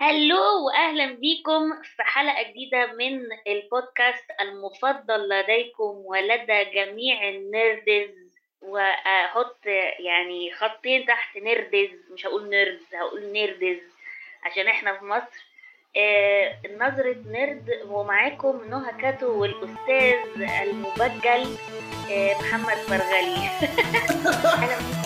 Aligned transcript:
hello 0.00 0.66
واهلا 0.66 1.06
بيكم 1.14 1.82
في 1.82 2.02
حلقة 2.02 2.42
جديدة 2.50 2.86
من 2.86 3.20
البودكاست 3.46 4.24
المفضل 4.40 5.28
لديكم 5.28 6.02
ولدى 6.04 6.64
جميع 6.64 7.28
ال 7.28 7.43
nerds. 7.43 8.30
واحط 8.62 9.66
يعني 9.98 10.52
خطين 10.52 11.06
تحت 11.06 11.36
nerds 11.36 11.90
مش 12.10 12.26
هقول 12.26 12.48
nerds 12.48 12.94
هقول 12.94 13.32
nerds 13.32 13.78
عشان 14.42 14.68
إحنا 14.68 14.98
في 14.98 15.04
مصر. 15.04 15.50
آه 15.96 16.58
نظرة 16.78 17.16
nerd 17.26 17.82
ومعاكم 17.88 18.64
نهى 18.70 18.92
كاتو 19.02 19.40
والأستاذ 19.40 20.42
المبجل 20.62 21.56
آه 22.10 22.34
محمد 22.34 22.76
فرغلي. 22.76 23.50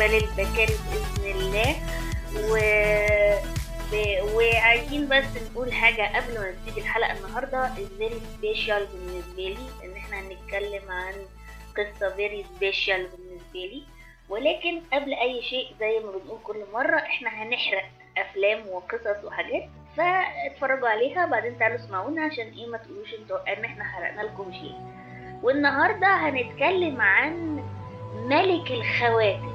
فيك 0.00 0.12
وعقبال 0.12 0.14
البكاري 0.14 0.74
بإذن 0.90 1.40
الله. 1.40 1.76
و... 2.34 2.58
وعايزين 4.36 5.08
بس 5.08 5.24
نقول 5.50 5.72
حاجة 5.72 6.16
قبل 6.16 6.40
ما 6.40 6.50
نبتدي 6.50 6.80
الحلقة 6.80 7.12
النهاردة. 7.12 7.70
very 7.98 8.20
special 8.36 8.86
بالنسبة 8.86 9.42
لي 9.42 9.84
إن 9.84 9.96
إحنا 9.96 10.20
هنتكلم 10.20 10.90
عن 10.90 11.14
قصة 11.76 12.16
very 12.16 12.44
special 12.56 13.06
بالنسبة 13.06 13.60
لي. 13.60 13.82
ولكن 14.28 14.80
قبل 14.92 15.14
أي 15.14 15.42
شيء 15.42 15.66
زي 15.80 15.98
ما 15.98 16.10
بنقول 16.10 16.38
كل 16.44 16.64
مرة 16.72 16.98
إحنا 16.98 17.30
هنحرق 17.30 17.84
أفلام 18.18 18.68
وقصص 18.68 19.24
وحاجات. 19.24 19.68
فاتفرجوا 19.96 20.88
عليها 20.88 21.26
بعدين 21.26 21.58
تعالوا 21.58 21.76
اسمعونا 21.76 22.22
عشان 22.24 22.46
إيه 22.46 22.66
ما 22.66 22.78
تقولوش 22.78 23.14
إنتوا 23.14 23.52
إن 23.52 23.64
إحنا 23.64 23.84
حرقنا 23.84 24.22
لكم 24.22 24.52
شيء. 24.52 24.74
والنهاردة 25.42 26.06
هنتكلم 26.06 27.00
عن 27.00 27.62
ملك 28.14 28.70
الخواتم. 28.70 29.49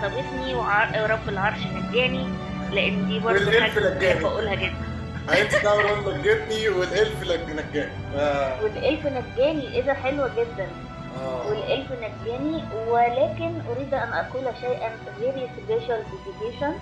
صابتني 0.00 0.54
ورب 0.54 1.28
العرش 1.28 1.58
نجاني 1.66 2.28
لأن 2.72 3.08
دي 3.08 3.18
برضه 3.18 3.60
حاجة. 3.60 3.88
بحب 3.98 4.24
أقولها 4.24 4.54
جدا. 4.54 4.74
عين 5.28 5.50
ستاور 5.50 6.14
نجتني 6.18 6.68
والإلف 6.68 7.22
نجاني. 7.22 7.92
آه. 8.16 8.62
والإلف 8.62 9.06
نجاني 9.06 9.72
إيه 9.74 9.82
ده؟ 9.82 9.94
حلوة 9.94 10.28
جدا. 10.36 10.68
آه. 11.20 11.46
والإلف 11.48 11.92
نجاني 11.92 12.64
ولكن 12.88 13.60
أريد 13.70 13.94
أن 13.94 14.12
أقول 14.12 14.44
شيئا 14.60 14.90
very 15.20 15.46
special 15.58 16.00
dedication 16.12 16.72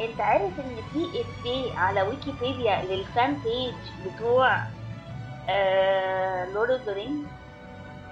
أنت 0.00 0.20
عارف 0.20 0.52
إن 0.60 0.76
في 0.92 1.20
افيه 1.20 1.78
على 1.78 2.02
ويكيبيديا 2.02 2.82
لل 2.90 3.08
fan 3.08 3.34
page 3.34 3.74
بتوع 4.06 4.56
Lord 6.54 6.70
of 6.70 6.82
the 6.86 6.92
Rings 6.92 7.26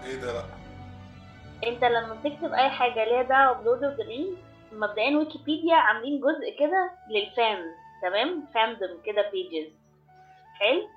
إيه 0.04 0.16
ده 0.20 0.32
لأ. 0.32 0.42
أنت 1.66 1.84
لما 1.84 2.14
بتكتب 2.25 2.53
أي 2.53 2.70
حاجة 2.70 3.04
ليها 3.04 3.22
دعوة 3.22 3.59
ب 3.62 3.67
Lord 3.67 3.84
of 3.84 3.94
the 3.98 4.04
Rings 4.04 4.36
مبدئيا 4.72 5.19
ويكيبيديا 5.19 5.75
عاملين 5.75 6.21
جزء 6.21 6.59
كده 6.59 6.91
لل 7.10 7.32
fans 7.32 7.74
تمام؟ 8.03 8.47
fandom 8.54 9.06
كده 9.06 9.31
pages 9.30 9.72
حلو؟ 10.54 10.88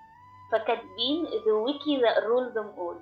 فكاتبين 0.51 1.25
the 1.25 1.55
wiki 1.67 2.01
that 2.01 2.23
ruled 2.23 2.53
them 2.53 2.69
all. 2.79 2.97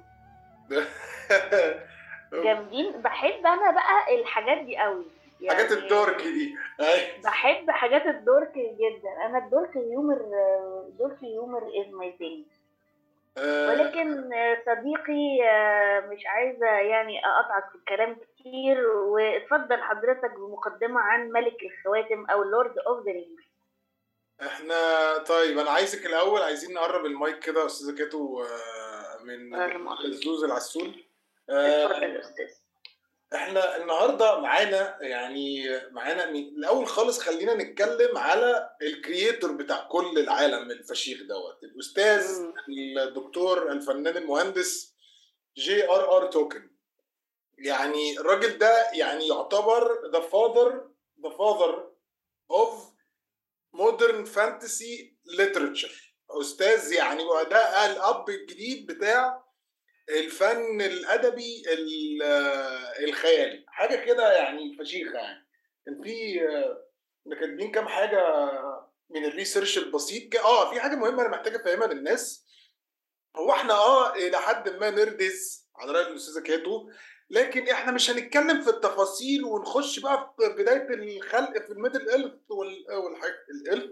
جامدين؟ 2.44 3.02
بحب 3.02 3.46
أنا 3.46 3.72
بقى 3.72 4.16
الحاجات 4.20 4.58
دي 4.66 4.78
قوي. 4.78 5.06
يعني 5.42 5.58
حاجات 5.58 5.72
ال 5.72 5.82
dark 5.82 6.22
دي. 6.22 6.56
أي. 6.80 7.22
بحب 7.24 7.72
حاجات 7.72 8.06
ال 8.06 8.15
dark 8.15 8.54
جدا. 8.54 9.26
أنا 9.26 9.46
ال 9.46 9.52
dark 9.52 9.78
humor 9.78 10.22
dark 11.00 11.24
humor 11.24 11.64
is 11.64 11.94
my 11.94 12.16
thing. 12.18 12.46
ولكن 13.44 14.30
صديقي 14.66 15.50
آه، 15.50 16.00
مش 16.00 16.26
عايزة 16.26 16.66
يعني 16.68 17.26
أقطعك 17.26 17.70
في 17.72 17.76
الكلام 17.76 18.16
كتير 18.16 18.88
واتفضل 18.88 19.82
حضرتك 19.82 20.32
بمقدمة 20.36 21.00
عن 21.00 21.30
ملك 21.30 21.58
الخواتم 21.64 22.26
أو 22.26 22.44
Lord 22.44 22.78
of 22.78 23.06
the 23.06 23.12
Rings 23.12 23.48
إحنا 24.42 24.78
طيب 25.18 25.58
أنا 25.60 25.72
عايزك 25.72 26.06
الأول 26.06 26.42
عايزين 26.42 26.74
نقرب 26.74 27.06
المايك 27.06 27.40
كده 27.40 27.66
أستاذة 27.66 27.98
كاتو 27.98 28.44
آه، 28.44 29.24
من. 29.24 29.56
الزوز 30.06 30.44
العسول. 30.44 31.06
آه، 31.50 31.86
اتفضل 31.86 32.04
يا 32.04 32.20
أستاذ. 32.20 32.67
إحنا 33.36 33.78
النهارده 33.78 34.40
معانا 34.40 34.98
يعني 35.02 35.66
معانا 35.92 36.32
مين؟ 36.32 36.48
الأول 36.58 36.88
خالص 36.88 37.20
خلينا 37.20 37.54
نتكلم 37.54 38.18
على 38.18 38.70
ال 38.82 38.90
creator 38.90 39.52
بتاع 39.52 39.88
كل 39.92 40.20
العالم 40.20 40.72
الفشيخ 40.72 41.22
دوت 41.24 41.64
الأستاذ. 41.64 42.42
الدكتور 43.08 43.72
الفنان 43.72 44.18
المهندس 44.18 44.96
J.R.R. 45.58 46.28
Tolkien 46.32 46.72
يعني 47.58 48.20
الراجل 48.20 48.58
ده 48.58 48.92
يعني 48.94 49.28
يعتبر 49.28 50.10
the 50.14 50.20
father 50.20 50.90
the 51.24 51.30
father 51.30 51.92
of 52.52 52.90
modern 53.74 54.26
fantasy 54.26 55.18
literature 55.26 56.16
أستاذ 56.30 56.94
يعني 56.94 57.24
ده 57.50 57.86
الأب 57.86 58.30
الجديد 58.30 58.88
بتاع 58.92 59.47
الفن 60.10 60.82
الأدبي 60.82 61.64
ال- 61.74 62.24
الخيالي. 63.10 63.66
حاجة 63.68 64.06
كده 64.06 64.32
يعني 64.38 64.78
فشيخة 64.80 65.18
يعني. 65.20 65.48
كان 65.86 66.04
في 66.04 66.42
آه، 66.48 66.88
كاتبين 67.40 67.72
كام 67.72 67.88
حاجة 67.88 68.24
من 69.10 69.26
ال 69.26 69.31
research 69.31 69.78
البسيط 69.78 70.36
آه 70.36 70.70
في 70.70 70.80
حاجة 70.80 70.96
مهمة 70.96 71.22
أنا 71.22 71.30
محتاج 71.30 71.56
أفهمها 71.56 71.88
للناس 71.88 72.46
هو 73.38 73.52
إحنا 73.52 73.74
آه 73.74 74.16
إلى 74.16 74.38
حد 74.38 74.70
ما 74.70 74.90
nerds 74.90 75.68
على 75.76 75.92
رأي 75.92 76.08
الأستاذة 76.12 76.44
كاتو 76.44 76.90
لكن 77.30 77.68
إحنا 77.70 77.92
مش 77.92 78.10
هنتكلم 78.10 78.62
في 78.62 78.70
التفاصيل 78.70 79.44
ونخش 79.44 80.00
بقى 80.00 80.36
في 80.40 80.50
بداية 80.64 80.88
الخلق 80.94 81.58
في 81.66 81.70
ال 81.70 81.75
Middle 81.75 82.10
Earth 82.10 82.34
والحاجات 82.52 83.36
ال 83.50 83.58
elf. 83.58 83.92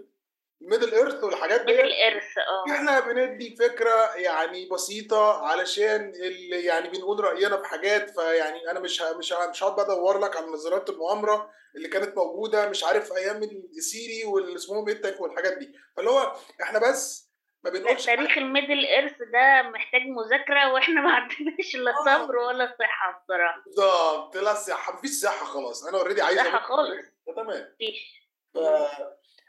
ال 0.62 0.67
Middle 0.67 0.94
Earth 0.94 1.24
والحاجات 1.24 1.60
دي 1.60 1.80
ال 1.80 1.90
Earth 1.90 2.38
آه. 2.38 2.72
إحنا 2.74 3.00
بندي 3.00 3.56
فكرة 3.56 4.14
يعني 4.14 4.68
بسيطة 4.68 5.46
علشان 5.46 6.12
اللي 6.14 6.64
يعني 6.64 6.88
بنقول 6.88 7.20
رأينا 7.24 7.56
في 7.56 7.64
حاجات 7.68 8.10
فيعني 8.10 8.70
أنا 8.70 8.80
مش 8.80 9.02
مش 9.02 9.32
مش 9.32 9.62
هقعد 9.62 9.76
بقى 9.76 9.84
أدور 9.84 10.18
لك 10.18 10.36
على 10.36 10.46
نظريات 10.46 10.90
المؤامرة 10.90 11.50
اللي 11.76 11.88
كانت 11.88 12.16
موجودة 12.16 12.68
مش 12.68 12.84
عارف 12.84 13.12
أيام 13.12 13.42
السيري 13.76 14.24
واللي 14.24 14.54
اسمهم 14.56 14.88
إيه 14.88 15.20
والحاجات 15.20 15.58
دي. 15.58 15.72
فاللي 15.96 16.10
هو 16.10 16.32
إحنا 16.62 16.78
بس 16.78 17.26
ما 17.64 17.70
بنقولش 17.70 18.06
تاريخ 18.06 18.38
ال 18.38 18.45
Middle 18.45 18.84
Earth 18.86 19.18
ده 19.18 19.62
محتاج 19.62 20.02
مذاكرة 20.02 20.68
وإحنا 20.72 21.00
ما 21.00 21.12
عندناش 21.12 21.74
لا 21.76 21.90
آه. 21.90 22.04
صبر 22.24 22.36
ولا 22.36 22.76
صحة 22.78 23.22
بصراحة. 23.24 23.62
بالظبط 23.66 24.36
لا 24.36 24.54
صحة 24.54 24.92
مفيش 24.94 25.10
صحة 25.10 25.46
خلاص. 25.46 25.86
أنا 25.86 25.98
already 25.98 26.22
عايز 26.22 26.38
صحة 26.38 26.58
أقول- 26.58 26.62
خالص. 26.68 27.04
تمام. 27.36 27.74
مفيش. 27.74 28.22
ف 28.54 28.58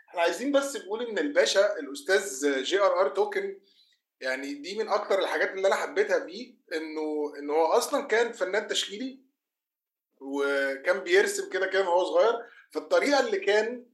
إحنا 0.09 0.21
عايزين 0.21 0.51
بس 0.51 0.75
نقول 0.75 1.05
إن 1.07 1.17
الباشا 1.17 1.79
الأستاذ 1.79 2.63
J.R.R. 2.63 3.09
Tolkien 3.09 3.59
يعني 4.21 4.53
دي 4.53 4.77
من 4.77 4.87
أكتر 4.89 5.19
الحاجات 5.19 5.51
اللي 5.51 5.67
أنا 5.67 5.75
حبيتها 5.75 6.25
فيه 6.25 6.55
إنه 6.73 7.33
إن 7.39 7.49
هو 7.49 7.65
أصلا 7.65 8.07
كان 8.07 8.31
فنان 8.31 8.67
تشكيلي 8.67 9.21
وكان 10.21 10.99
بيرسم 10.99 11.49
كده 11.49 11.67
كده 11.67 11.81
وهو 11.89 12.03
صغير 12.03 12.33
فالطريقة 12.71 13.19
اللي 13.19 13.39
كان 13.39 13.85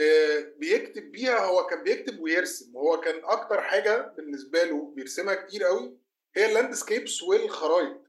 آه، 0.00 0.52
بيكتب 0.56 1.02
بيها 1.12 1.38
هو 1.46 1.66
كان 1.66 1.82
بيكتب 1.82 2.20
ويرسم 2.20 2.76
وهو 2.76 3.00
كان 3.00 3.24
أكتر 3.24 3.60
حاجة 3.62 4.14
بالنسبة 4.16 4.64
له 4.64 4.92
بيرسمها 4.96 5.34
كتير 5.34 5.64
قوي 5.64 5.98
هي 6.36 6.46
ال 6.46 6.53
landscapes 6.53 7.22
والخرايط 7.22 8.02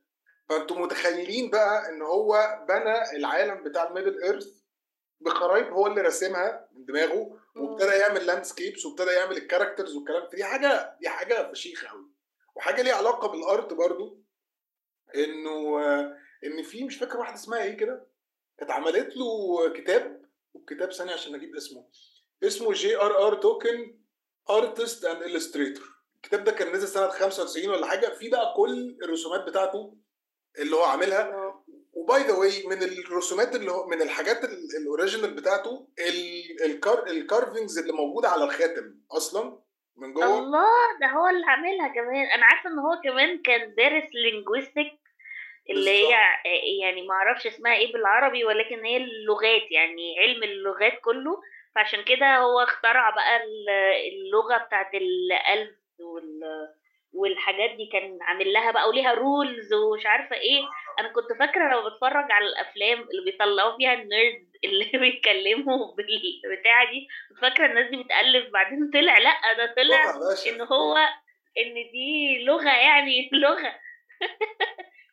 فأنتم 0.50 0.82
متخيلين 0.82 1.50
بقى 1.50 1.90
إن 1.90 2.02
هو 2.02 2.60
بنى 2.70 3.18
العالم 3.18 3.64
بتاع 3.64 3.88
ال 3.88 3.93
Middle 3.93 4.24
Earth 4.24 4.48
بخرايط 5.20 5.68
هو 5.68 5.88
اللي 5.88 6.02
راسمها 6.02 6.68
من 6.72 6.86
دماغه 6.86 7.40
وابتدى 7.56 7.92
يعمل 7.92 8.26
landscapes 8.26 8.86
وابتدى 8.86 9.12
يعمل 9.12 9.38
ال 9.38 9.43
characters 9.43 9.96
والكلام 9.96 10.28
دي 10.34 10.44
حاجة 10.44 10.98
دي 11.02 11.10
حاجة 11.10 11.52
فشيخة 11.52 11.88
قوي 11.88 12.06
وحاجة 12.56 12.82
ليها 12.82 12.96
علاقة 12.96 13.28
بال 13.28 13.46
art 13.46 13.74
برضو 13.74 14.20
إنه 15.16 15.80
إن 16.44 16.64
في 16.64 16.84
مش 16.84 16.98
فاكر 16.98 17.18
واحدة 17.18 17.36
اسمها 17.36 17.64
إيه 17.64 17.78
كده 17.78 18.08
كانت 18.58 18.72
عملت 18.72 19.18
له 19.18 19.70
كتاب 19.74 20.26
والكتاب 20.54 20.92
ثانية 20.92 21.14
عشان 21.14 21.36
أجيب 21.36 21.56
اسمه. 21.56 21.88
اسمه 22.44 22.74
J.R.R. 22.74 23.36
Tolkien: 23.36 24.00
Artist 24.50 25.06
and 25.06 25.22
Illustrator 25.24 25.98
الكتاب 26.16 26.44
ده 26.44 26.52
كان 26.52 26.72
نزل 26.74 26.88
سنة 26.88 27.08
95 27.08 27.70
ولا 27.70 27.86
حاجة. 27.86 28.08
في 28.08 28.30
بقى 28.30 28.54
كل 28.58 28.98
الرسومات 29.04 29.42
بتاعته 29.44 29.98
اللي 30.60 30.76
هو 30.76 30.84
عاملها. 30.84 31.47
و 32.08 32.12
by 32.12 32.22
the 32.22 32.34
way 32.34 32.68
من 32.68 32.84
الرسومات 32.84 33.56
اللي 33.56 33.72
هو 33.72 33.88
من 33.88 34.02
الحاجات 34.02 34.38
ال 34.82 34.87
original 34.87 35.34
بتاعته 35.34 35.88
ال 36.66 36.74
car- 36.74 37.08
ال 37.08 37.15
carvings 37.15 37.78
اللي 37.78 37.94
موجودة 37.94 38.30
على 38.30 38.44
الخاتم 38.44 38.96
أصلا 39.12 39.60
من 39.98 40.14
جوه. 40.14 40.40
الله 40.40 40.66
ده 41.02 41.08
هو 41.08 41.28
اللي 41.28 41.46
عاملها 41.46 41.88
كمان. 41.88 42.26
أنا 42.26 42.46
عارفة 42.46 42.70
إن 42.70 42.80
هو 42.80 43.02
كمان 43.04 43.42
كان 43.42 43.76
دارس 43.76 44.10
linguistic 44.14 44.94
اللي 45.70 45.90
هي 45.90 46.16
يعني 46.82 47.08
ما 47.08 47.14
أعرفش 47.14 47.48
اسمها 47.48 47.74
إيه 47.76 47.94
بالعربي 47.94 48.46
ولكن 48.46 48.86
هي 48.86 48.98
اللغات 48.98 49.72
يعني 49.72 50.20
علم 50.20 50.44
اللغات 50.44 51.00
كله. 51.04 51.42
فعشان 51.76 52.04
كده 52.04 52.38
هو 52.38 52.60
اخترع 52.60 53.10
بقى 53.10 53.40
اللغة 54.14 54.58
بتاعت 54.58 54.94
ال 54.94 55.14
elf 55.14 55.76
وال 56.00 56.40
والحاجات 57.14 57.70
دي 57.78 57.90
كان 57.94 58.18
عامل 58.22 58.54
لها 58.54 58.72
بقى 58.72 58.90
وليها 58.90 59.14
rules 59.14 59.74
ومش 59.74 60.06
عارفة 60.06 60.36
إيه. 60.36 60.62
أنا 61.00 61.08
كنت 61.14 61.40
فاكرة 61.40 61.72
لو 61.72 61.90
بتفرج 61.90 62.32
على 62.32 62.46
الأفلام 62.46 63.00
اللي 63.02 63.32
بيطلعوا 63.32 63.78
فيها 63.78 63.94
ال 63.94 64.04
nerd 64.04 64.48
اللي 64.64 64.92
بيتكلموا 65.00 65.96
بالبتاعة 65.96 66.92
دي 66.92 67.08
كنت 67.30 67.40
فاكرة 67.42 67.66
الناس 67.66 67.90
دي 67.90 68.04
بتألف 68.04 68.54
بعدين 68.54 68.92
طلع 68.94 69.18
لأ 69.18 69.54
ده 69.58 69.74
طلع 69.78 70.16
إن 70.48 70.62
هو 70.62 70.98
إن 71.58 71.74
دي 71.92 72.38
لغة 72.46 72.70
يعني 72.78 73.30
لغة. 73.34 73.76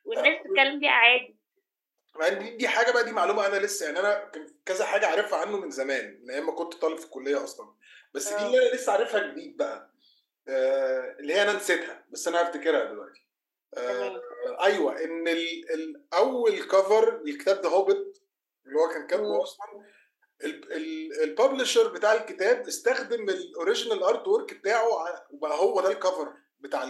والناس 0.04 0.38
بتتكلم 0.40 0.80
بيها 0.80 0.90
عادي. 0.90 1.36
دي 2.38 2.56
دي 2.56 2.68
حاجة 2.68 2.92
بقى 2.92 3.04
دي 3.04 3.12
معلومة 3.12 3.46
أنا 3.46 3.56
لسه 3.56 3.86
يعني 3.86 3.98
أنا 4.00 4.30
كذا 4.66 4.84
حاجة 4.86 5.06
عارفها 5.06 5.38
عنه 5.38 5.56
من 5.60 5.70
زمان 5.70 6.20
من 6.22 6.30
أيام 6.30 6.46
ما 6.46 6.52
كنت 6.52 6.74
طالب 6.74 6.98
في 6.98 7.04
الكلية 7.04 7.44
أصلا. 7.44 7.74
بس 8.14 8.32
دي 8.32 8.46
اللي 8.46 8.58
أنا 8.68 8.74
لسه 8.74 8.92
عارفها 8.92 9.26
جديد 9.32 9.56
بقى 9.56 9.90
آه 10.48 11.16
اللي 11.20 11.34
هي 11.34 11.42
أنا 11.42 11.52
نسيتها 11.52 12.04
بس 12.08 12.28
أنا 12.28 12.42
هفتكرها 12.42 12.84
دلوقتي. 12.84 13.24
آه 13.78 14.20
أيوه 14.64 15.04
إن 15.04 15.28
الأول 15.74 16.62
كفر 16.62 17.22
للكتاب 17.22 17.60
ده 17.60 17.68
هوبت 17.68 18.22
اللي 18.66 18.78
هو 18.78 18.88
كان 18.88 19.06
كاتبه 19.06 19.42
أصلا 19.42 19.66
ال 21.22 21.29
publisher 21.29 21.88
بتاع 21.88 22.12
الكتاب 22.12 22.66
استخدم 22.66 23.28
ال 23.28 24.02
original 24.02 24.28
artwork 24.28 24.54
بتاعه 24.54 24.88
وبقى 25.30 25.58
هو 25.60 25.80
ده 25.80 25.88
ال 25.90 25.97
cover 25.97 26.32
بتاع 26.60 26.84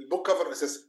ال 0.00 0.06
book 0.06 0.30
cover 0.30 0.52
أساسا. 0.52 0.80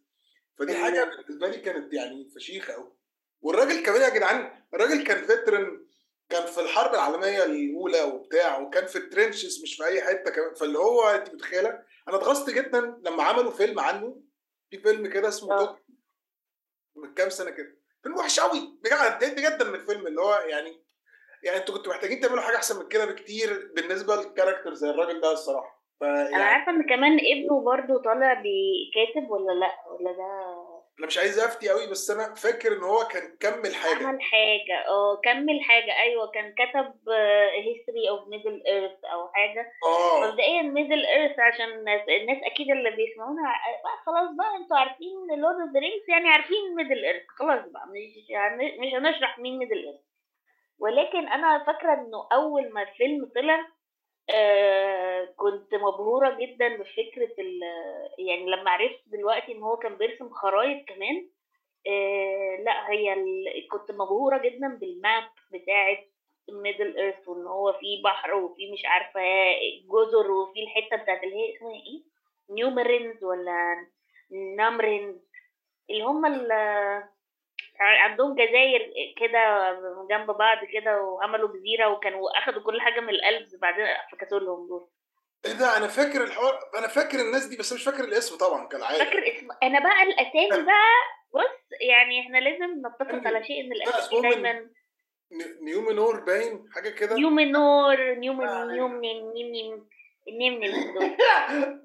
فدي 0.58 0.74
حاجة 0.76 1.04
بالنسبة 1.04 1.48
لي 1.48 1.58
كانت 1.58 1.94
يعني 1.94 2.30
فشيخة 2.36 2.74
قوي 2.74 2.94
والراجل 3.42 3.84
كمان 3.86 4.02
يا 4.02 4.10
جدعان 4.10 4.64
الراجل 4.74 5.04
كان 5.04 5.26
veteran 5.28 5.88
كان 6.30 6.46
في 6.46 6.62
الحرب 6.62 6.94
العالمية 6.94 7.44
الأولى 7.44 8.02
وبتاع 8.04 8.60
وكان 8.60 8.86
في 8.86 8.96
ال 8.98 9.05
trenches 9.05 9.62
مش 9.64 9.76
في 9.76 9.86
أي 9.86 10.02
حتة 10.02 10.32
كمان. 10.32 10.54
فاللي 10.54 10.78
هو 10.80 11.04
أنت 11.10 11.34
متخيلة 11.34 11.70
أنا 12.08 12.18
اتغظت 12.18 12.50
جدا 12.50 12.80
لما 13.06 13.24
عملوا 13.24 13.52
فيلم 13.52 13.80
عنه 13.80 14.22
في 14.70 14.78
فيلم 14.78 15.08
كده 15.08 15.28
اسمه 15.28 15.58
دوك 15.58 15.80
من 16.96 17.14
كام 17.14 17.30
سنة 17.30 17.50
كده. 17.52 17.78
فيلم 18.04 18.18
وحش 18.18 18.40
قوي 18.40 18.80
بجد 18.84 19.36
جدا 19.40 19.66
من 19.70 19.76
الفيلم 19.76 20.08
اللي 20.08 20.22
هو 20.22 20.34
يعني 20.34 20.84
يعني 21.44 21.58
أنتوا 21.58 21.76
كنتوا 21.78 21.94
محتاجين 21.94 22.20
تعملوا 22.20 22.42
حاجة 22.42 22.56
أحسن 22.56 22.80
من 22.84 22.88
كده 22.88 23.06
بكتير 23.06 23.72
بالنسبة 23.76 24.16
لل 24.16 24.26
character 24.26 24.74
زي 24.74 24.90
الراجل 24.90 25.22
ده 25.22 25.32
الصراحة. 25.32 25.84
فيعني 26.00 26.36
أنا 26.36 26.44
عارفة 26.44 26.72
إن 26.72 26.84
كمان 26.90 27.14
ابنه 27.20 27.62
برضه 27.66 28.02
طالع 28.04 28.34
بكاتب 28.34 29.30
ولا 29.32 29.52
لأ؟ 29.52 29.72
ولا 29.92 30.12
ده 30.12 30.56
أنا 31.00 31.08
مش 31.08 31.18
عايز 31.18 31.40
أفتي 31.40 31.70
قوي 31.70 31.88
بس 31.92 32.12
أنا 32.12 32.36
فاكر 32.36 32.74
إن 32.74 32.84
هو 32.84 33.04
كان 33.04 33.38
كمل 33.40 33.76
حاجة. 33.76 34.08
عمل 34.08 34.22
حاجة 34.22 34.88
آه 34.88 35.22
كمل 35.24 35.62
حاجة 35.62 36.00
أيوه 36.02 36.32
كان 36.32 36.54
كتب 36.54 37.10
History 37.66 38.10
of 38.10 38.28
Middle 38.28 38.64
Earth 38.68 39.06
أو 39.14 39.28
حاجة. 39.34 39.72
آه. 39.86 40.28
مبدئيا 40.32 40.62
Middle 40.62 41.06
Earth 41.06 41.40
عشان 41.40 41.66
الناس, 41.70 42.02
الناس 42.10 42.38
أكيد 42.52 42.72
اللي 42.72 42.92
بيسمعونا 42.92 43.42
بقى 43.84 43.98
خلاص 44.06 44.30
بقى 44.38 44.56
أنتوا 44.62 44.78
عارفين 44.78 45.28
Lord 45.42 45.60
of 45.62 45.70
the 45.74 45.80
Rings 45.80 46.10
يعني 46.10 46.30
عارفين 46.30 46.76
Middle 46.76 47.06
Earth 47.06 47.24
خلاص 47.40 47.62
بقى 47.72 47.86
مش 47.88 48.14
مش 48.80 48.94
هنشرح 48.94 49.40
مين 49.40 49.58
Middle 49.58 49.78
Earth 49.86 50.00
ولكن 50.80 51.28
أنا 51.28 51.64
فاكرة 51.68 51.94
إنه 51.94 52.28
أول 52.34 52.74
ما 52.74 52.82
الفيلم 52.82 53.32
طلع 53.36 53.68
آه 54.30 55.26
كنت 55.38 55.76
مبهورة 55.76 56.38
جدا 56.40 56.78
بفكرة 56.78 57.30
يعني 58.18 58.46
لما 58.52 58.72
عرفت 58.72 59.00
دلوقتي 59.06 59.52
إن 59.52 59.62
هو 59.62 59.78
كان 59.78 59.96
بيرسم 59.98 60.30
خرايط 60.30 60.88
كمان 60.88 61.30
آه 61.88 62.56
لا 62.66 62.90
هي 62.90 63.16
كنت 63.72 63.92
مبهورة 63.92 64.38
جدا 64.38 64.68
بال 64.68 64.90
map 64.90 65.24
بتاعة 65.54 65.98
Middle 66.50 66.98
Earth 66.98 67.28
وإن 67.28 67.48
هو 67.48 67.74
في 67.74 68.02
بحر 68.04 68.34
وفي 68.34 68.72
مش 68.72 68.86
عارفة 68.86 69.22
جزر 69.90 70.32
وفي 70.32 70.60
الحتة 70.64 70.96
بتاعت 71.04 71.24
اللي 71.24 71.36
هي 71.36 71.56
اسمها 71.56 71.74
إيه؟ 71.74 72.04
نيومرينز 72.50 73.24
ولا 73.24 73.88
نامرينز 74.58 75.16
اللي 75.90 76.04
هم 76.04 76.26
عندهم 77.80 78.36
جزاير 78.36 78.94
كده 79.18 79.72
جنب 80.10 80.32
بعض 80.32 80.58
كده 80.74 81.02
وعملوا 81.02 81.50
جزيرة 81.50 81.88
وكانوا 81.90 82.38
أخدوا 82.40 82.62
كل 82.64 82.82
حاجة 82.82 83.00
من 83.00 83.10
الالبز 83.10 83.56
بعدين 83.56 83.86
فكسوا 84.12 84.40
لهم 84.40 84.68
دول. 84.68 84.88
إيه 85.46 85.54
ده؟ 85.54 85.78
أنا 85.78 85.88
فاكر 85.88 86.24
الحوار 86.24 86.60
أنا 86.78 86.88
فاكر 86.88 87.20
الناس 87.20 87.46
دي 87.46 87.58
بس 87.58 87.74
مش 87.74 87.84
فاكر 87.84 88.04
الاسم 88.04 88.38
طبعا 88.38 88.68
كالعاده 88.68 88.98
فاكر 89.04 89.28
اسم 89.28 89.48
أنا 89.64 89.80
بقى 89.80 90.04
الأسامي 90.04 90.64
بقى 90.72 90.94
بص 91.34 91.68
يعني 91.90 92.22
إحنا 92.22 92.38
لازم 92.38 92.82
نتفق 92.88 93.28
على 93.28 93.44
شيء 93.44 93.62
إن 93.66 93.72
الأسامي 93.72 94.22
دايما 94.22 94.70
Númenor 95.62 96.20
باين 96.20 96.66
حاجة 96.76 96.90
كده. 96.90 97.16
Númenor 97.16 98.14
Númen- 98.14 98.68
Númen- 98.68 99.34
Númen- 99.34 99.88
Númen- 100.30 100.94
دول 100.94 101.18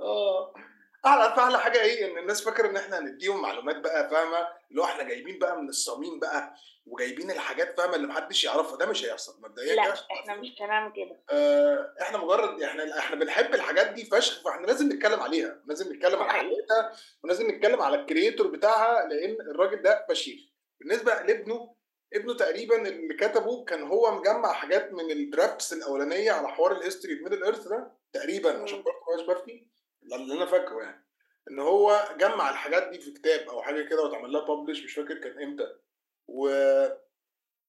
آه. 0.01 0.53
أعلى 1.07 1.23
اعلى 1.39 1.59
حاجة 1.59 1.81
إيه؟ 1.83 2.13
إن 2.13 2.19
الناس 2.19 2.45
فاكرة 2.45 2.69
إن 2.69 2.77
إحنا 2.77 2.99
هنديهم 2.99 3.43
معلومات 3.43 3.77
بقى 3.77 4.11
فاهمة؟ 4.11 4.49
اللي 4.71 4.81
هو 4.81 4.85
إحنا 4.85 5.03
جايبين 5.03 5.39
بقى 5.39 5.63
من 5.63 5.69
الصميم 5.69 6.19
بقى 6.21 6.55
وجايبين 6.87 7.31
الحاجات 7.31 7.77
فاهمة؟ 7.81 7.95
اللي 7.97 8.07
محدش 8.07 8.45
يعرفها. 8.45 8.77
ده 8.79 8.87
مش 8.87 9.05
هيحصل 9.05 9.41
مبدئيا 9.43 9.75
لا 9.75 9.93
إحنا 9.93 10.37
مش 10.37 10.49
هنعمل 10.61 10.93
كده. 10.93 11.23
آه 11.31 11.95
إحنا 12.03 12.19
مجرد 12.19 12.63
إحنا 12.63 12.99
إحنا 12.99 13.17
بنحب 13.17 13.55
الحاجات 13.55 13.87
دي 13.91 14.05
فشخ 14.05 14.45
فإحنا 14.45 14.67
لازم 14.67 14.93
نتكلم 14.93 15.21
عليها. 15.21 15.63
لازم 15.67 15.93
نتكلم 15.93 16.19
على 16.23 16.33
حقيقتها 16.33 16.93
ولازم 17.25 17.51
نتكلم 17.51 17.83
على 17.83 17.97
ال 18.01 18.06
creator 18.06 18.47
بتاعها 18.47 19.09
لأن 19.09 19.37
الراجل 19.41 19.83
ده 19.83 20.07
فشيخ 20.09 20.41
بالنسبة 20.81 21.15
لابنه 21.23 21.75
ابنه 22.15 22.35
تقريبا 22.35 22.89
اللي 22.89 23.15
كتبه 23.15 23.65
كان 23.65 23.83
هو 23.83 24.11
مجمع 24.19 24.53
حاجات 24.53 24.93
من 24.93 25.11
ال 25.11 25.20
drafts 25.20 25.73
الأولانية 25.73 26.33
على 26.33 26.49
حوار 26.49 26.73
ال 26.73 26.78
History 26.78 27.17
of 27.17 27.23
Middle 27.23 27.45
Earth 27.45 27.69
ده 27.69 27.93
تقريبا 28.13 28.63
عشان 28.63 28.83
برضه 28.83 29.23
مش 29.23 29.27
بفتي 29.29 29.72
اللي 30.13 30.35
أنا 30.35 30.47
فاكره 30.47 30.83
يعني 30.83 31.07
إن 31.51 31.59
هو 31.59 32.09
جمع 32.19 32.51
الحاجات 32.51 32.89
دي 32.89 32.99
في 32.99 33.11
كتاب 33.11 33.49
أو 33.49 33.63
حاجة 33.63 33.83
كده 33.83 34.03
واتعمل 34.03 34.33
لها 34.33 34.45
publish 34.55 34.85
مش 34.85 34.95
فاكر 34.95 35.15
كان 35.19 35.43
إمتى. 35.43 35.67
و 36.29 36.49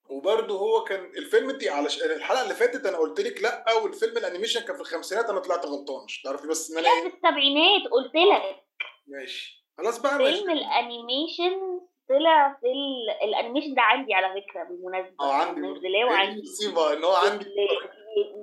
وبرده 0.10 0.54
هو 0.56 0.84
كان 0.84 1.06
الفيلم 1.06 1.52
دي 1.52 1.70
على 1.70 1.90
ش... 1.90 2.04
الحلقة 2.04 2.44
اللي 2.44 2.54
فاتت 2.54 2.86
أنا 2.86 2.98
قلت 2.98 3.20
لك 3.20 3.42
لأ 3.42 3.74
والفيلم 3.84 4.18
ال 4.18 4.22
animation 4.22 4.62
كان 4.62 4.76
في 4.76 4.82
الخمسينات 4.82 5.26
أنا 5.30 5.40
طلعت 5.40 5.66
غلطان 5.66 6.06
مش 6.06 6.22
تعرفي 6.22 6.48
بس 6.48 6.72
إن 6.72 6.78
أنا 6.78 6.88
لا 6.88 7.10
في 7.10 7.16
السبعينات 7.16 7.92
قلت 7.92 8.16
لك. 8.16 8.64
ماشي. 9.08 9.66
خلاص 9.78 10.00
بقى 10.02 10.18
فيلم 10.18 10.50
ال 10.52 10.64
animation 10.64 11.80
طلع 12.10 12.58
في 12.62 12.68
ال... 12.68 13.30
ال 13.30 13.34
animation 13.34 13.74
ده 13.76 13.82
عندي 13.82 14.14
على 14.14 14.42
فكرة 14.42 14.64
بالمناسبة 14.64 15.16
آه 15.20 15.34
عندي 15.34 15.62
منزلاه 15.62 16.06
وعندي 16.06 16.42
مسيباه 16.42 16.94
إن 16.94 17.04
هو 17.04 17.14
عندي. 17.14 17.46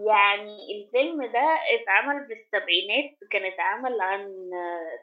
يعني 0.06 0.58
الفيلم 0.76 1.24
ده 1.24 1.58
اتعمل 1.80 2.26
في 2.26 2.32
السبعينات 2.32 3.10
كان 3.30 3.44
اتعمل 3.44 4.00
عن 4.00 4.50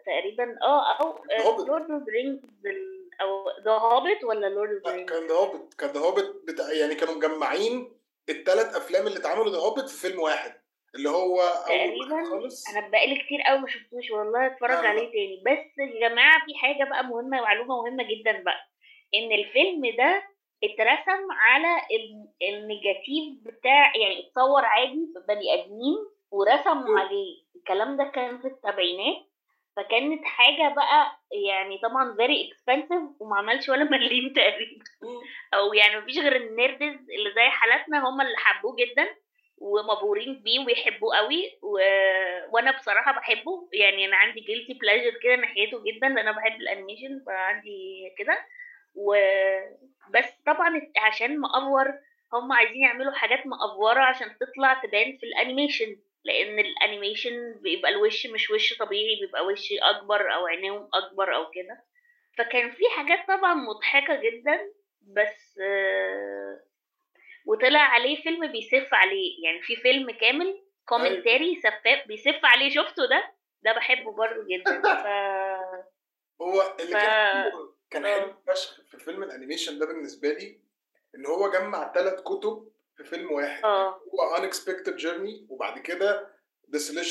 تقريبا 0.05 0.57
آه 0.63 0.97
أو 1.01 1.65
Lord 1.65 1.91
of 1.91 2.03
Rings 2.09 2.41
أو 3.21 3.43
The 3.65 3.71
Hobbit 3.71 4.23
ولا 4.23 4.47
Lord 4.47 4.69
of 4.85 4.87
Rings 4.95 5.13
كان 5.13 5.27
The 5.27 5.33
Hobbit 5.35 5.73
كان 5.73 5.89
The 5.89 5.99
Hobbit 5.99 6.35
بتاع 6.47 6.71
يعني 6.73 6.95
كانوا 6.95 7.15
مجمعين 7.15 7.91
الثلاث 8.29 8.75
أفلام 8.75 9.07
اللي 9.07 9.19
اتعملوا 9.19 9.51
The 9.51 9.57
Hobbit 9.57 9.89
في 9.89 10.07
فيلم 10.07 10.19
واحد 10.19 10.53
اللي 10.95 11.09
هو 11.09 11.41
تقريبا 11.67 12.15
أنا 12.71 12.87
بقالي 12.87 13.15
كتير 13.15 13.41
قوي 13.47 13.59
ما 13.59 13.67
شفتوش 13.67 14.11
والله 14.11 14.47
اتفرج. 14.47 14.85
عليه 14.85 15.11
تاني. 15.11 15.43
بس 15.45 15.77
يا 15.77 16.09
جماعة 16.09 16.45
في 16.45 16.55
حاجة 16.57 16.89
بقى 16.89 17.03
مهمة 17.03 17.41
معلومه 17.41 17.81
مهمة 17.83 18.03
جدا 18.03 18.43
بقى 18.43 18.59
إن 19.15 19.31
الفيلم 19.31 19.95
ده 19.97 20.23
اترسم 20.63 21.31
على 21.31 21.81
ال 22.41 22.51
negative 22.51 23.33
بتاع 23.45 23.95
يعني 23.95 24.27
اتصور 24.27 24.65
عادي 24.65 25.07
في 25.13 25.25
بني 25.27 25.53
ادمين 25.53 25.97
ورسموا 26.31 26.99
عليه. 26.99 27.43
الكلام 27.55 27.97
ده 27.97 28.03
كان 28.03 28.37
في 28.41 28.47
السبعينات 28.47 29.27
فكانت 29.77 30.25
حاجة 30.25 30.73
بقى 30.75 31.19
يعني 31.31 31.77
طبعا 31.77 32.15
very 32.15 32.49
expensive 32.49 33.21
وما 33.21 33.37
عملش 33.37 33.69
ولا 33.69 33.83
مليم 33.83 34.33
تقريبا. 34.33 34.83
أو 35.53 35.73
يعني 35.73 35.97
مفيش 35.97 36.17
غير 36.17 36.35
ال 36.35 36.47
nerds 36.47 37.09
اللي 37.09 37.31
زي 37.35 37.49
حالاتنا 37.49 38.09
هم 38.09 38.21
اللي 38.21 38.37
حبوه 38.37 38.75
جدا 38.75 39.07
ومبهورين 39.57 40.41
بيه 40.43 40.59
ويحبوه 40.65 41.17
قوي 41.17 41.59
و... 41.61 41.71
وأنا 42.51 42.71
بصراحة 42.71 43.11
بحبه. 43.11 43.69
يعني 43.73 44.05
أنا 44.05 44.15
عندي 44.17 44.39
guilty 44.39 44.73
pleasure 44.73 45.17
كده 45.23 45.35
ناحيته 45.35 45.83
جدا 45.83 46.07
لأن 46.07 46.17
أنا 46.17 46.31
بحب 46.31 46.61
ال 46.61 46.67
animation 46.67 47.23
فعندي 47.25 48.09
كده. 48.17 48.37
وبس 48.97 50.31
طبعا 50.45 50.81
عشان 50.97 51.39
م 51.39 51.50
over 51.50 51.93
هم 52.33 52.51
عايزين 52.51 52.81
يعملوا 52.81 53.13
حاجات 53.13 53.47
م 53.47 53.56
over 53.56 53.90
ة 53.90 53.99
عشان 53.99 54.37
تطلع 54.37 54.73
تبان 54.73 55.17
في 55.17 55.25
ال 55.25 55.32
animation 55.32 55.97
لأن 56.23 56.59
ال 56.59 56.68
animation 56.68 57.53
بيبقى 57.61 57.91
الوش 57.91 58.27
مش 58.27 58.51
وش 58.51 58.77
طبيعي 58.77 59.19
بيبقى 59.21 59.45
وش 59.45 59.67
أكبر 59.81 60.33
أو 60.33 60.47
عينيهم 60.47 60.89
أكبر 60.93 61.35
أو 61.35 61.51
كده. 61.51 61.83
فكان 62.37 62.71
في 62.71 62.83
حاجات 62.97 63.27
طبعا 63.27 63.53
مضحكة 63.53 64.15
جدا 64.15 64.71
بس 65.01 65.59
وطلع 67.45 67.79
عليه 67.79 68.21
فيلم 68.21 68.51
بيسف 68.51 68.93
عليه. 68.93 69.45
يعني 69.45 69.61
في 69.61 69.75
فيلم 69.75 70.11
كامل 70.11 70.63
commentary 70.85 71.55
سفاف 71.55 72.07
بيسف 72.07 72.39
عليه 72.43 72.69
شفته 72.69 73.05
ده؟ 73.05 73.33
ده 73.61 73.73
بحبه 73.73 74.11
برضه 74.11 74.45
جدا. 74.49 74.81
ف 75.03 75.07
هو 76.41 76.75
اللي 76.79 76.91
ف... 76.91 76.97
كان 76.97 77.51
كان 77.89 78.05
حلو 78.05 78.25
آه. 78.25 78.37
فشخ 78.47 78.81
في 78.91 78.97
فيلم 78.97 79.23
ال 79.23 79.29
animation 79.29 79.79
ده 79.79 79.85
بالنسبة 79.85 80.29
لي 80.29 80.59
إن 81.15 81.25
هو 81.25 81.51
جمع 81.51 81.93
ثلاث 81.93 82.19
كتب 82.21 82.69
في 82.97 83.03
فيلم 83.03 83.31
واحد. 83.31 83.63
آه. 83.63 83.89
هو 84.13 84.37
unexpected 84.37 85.01
journey 85.01 85.49
وبعد 85.49 85.79
كده 85.79 86.27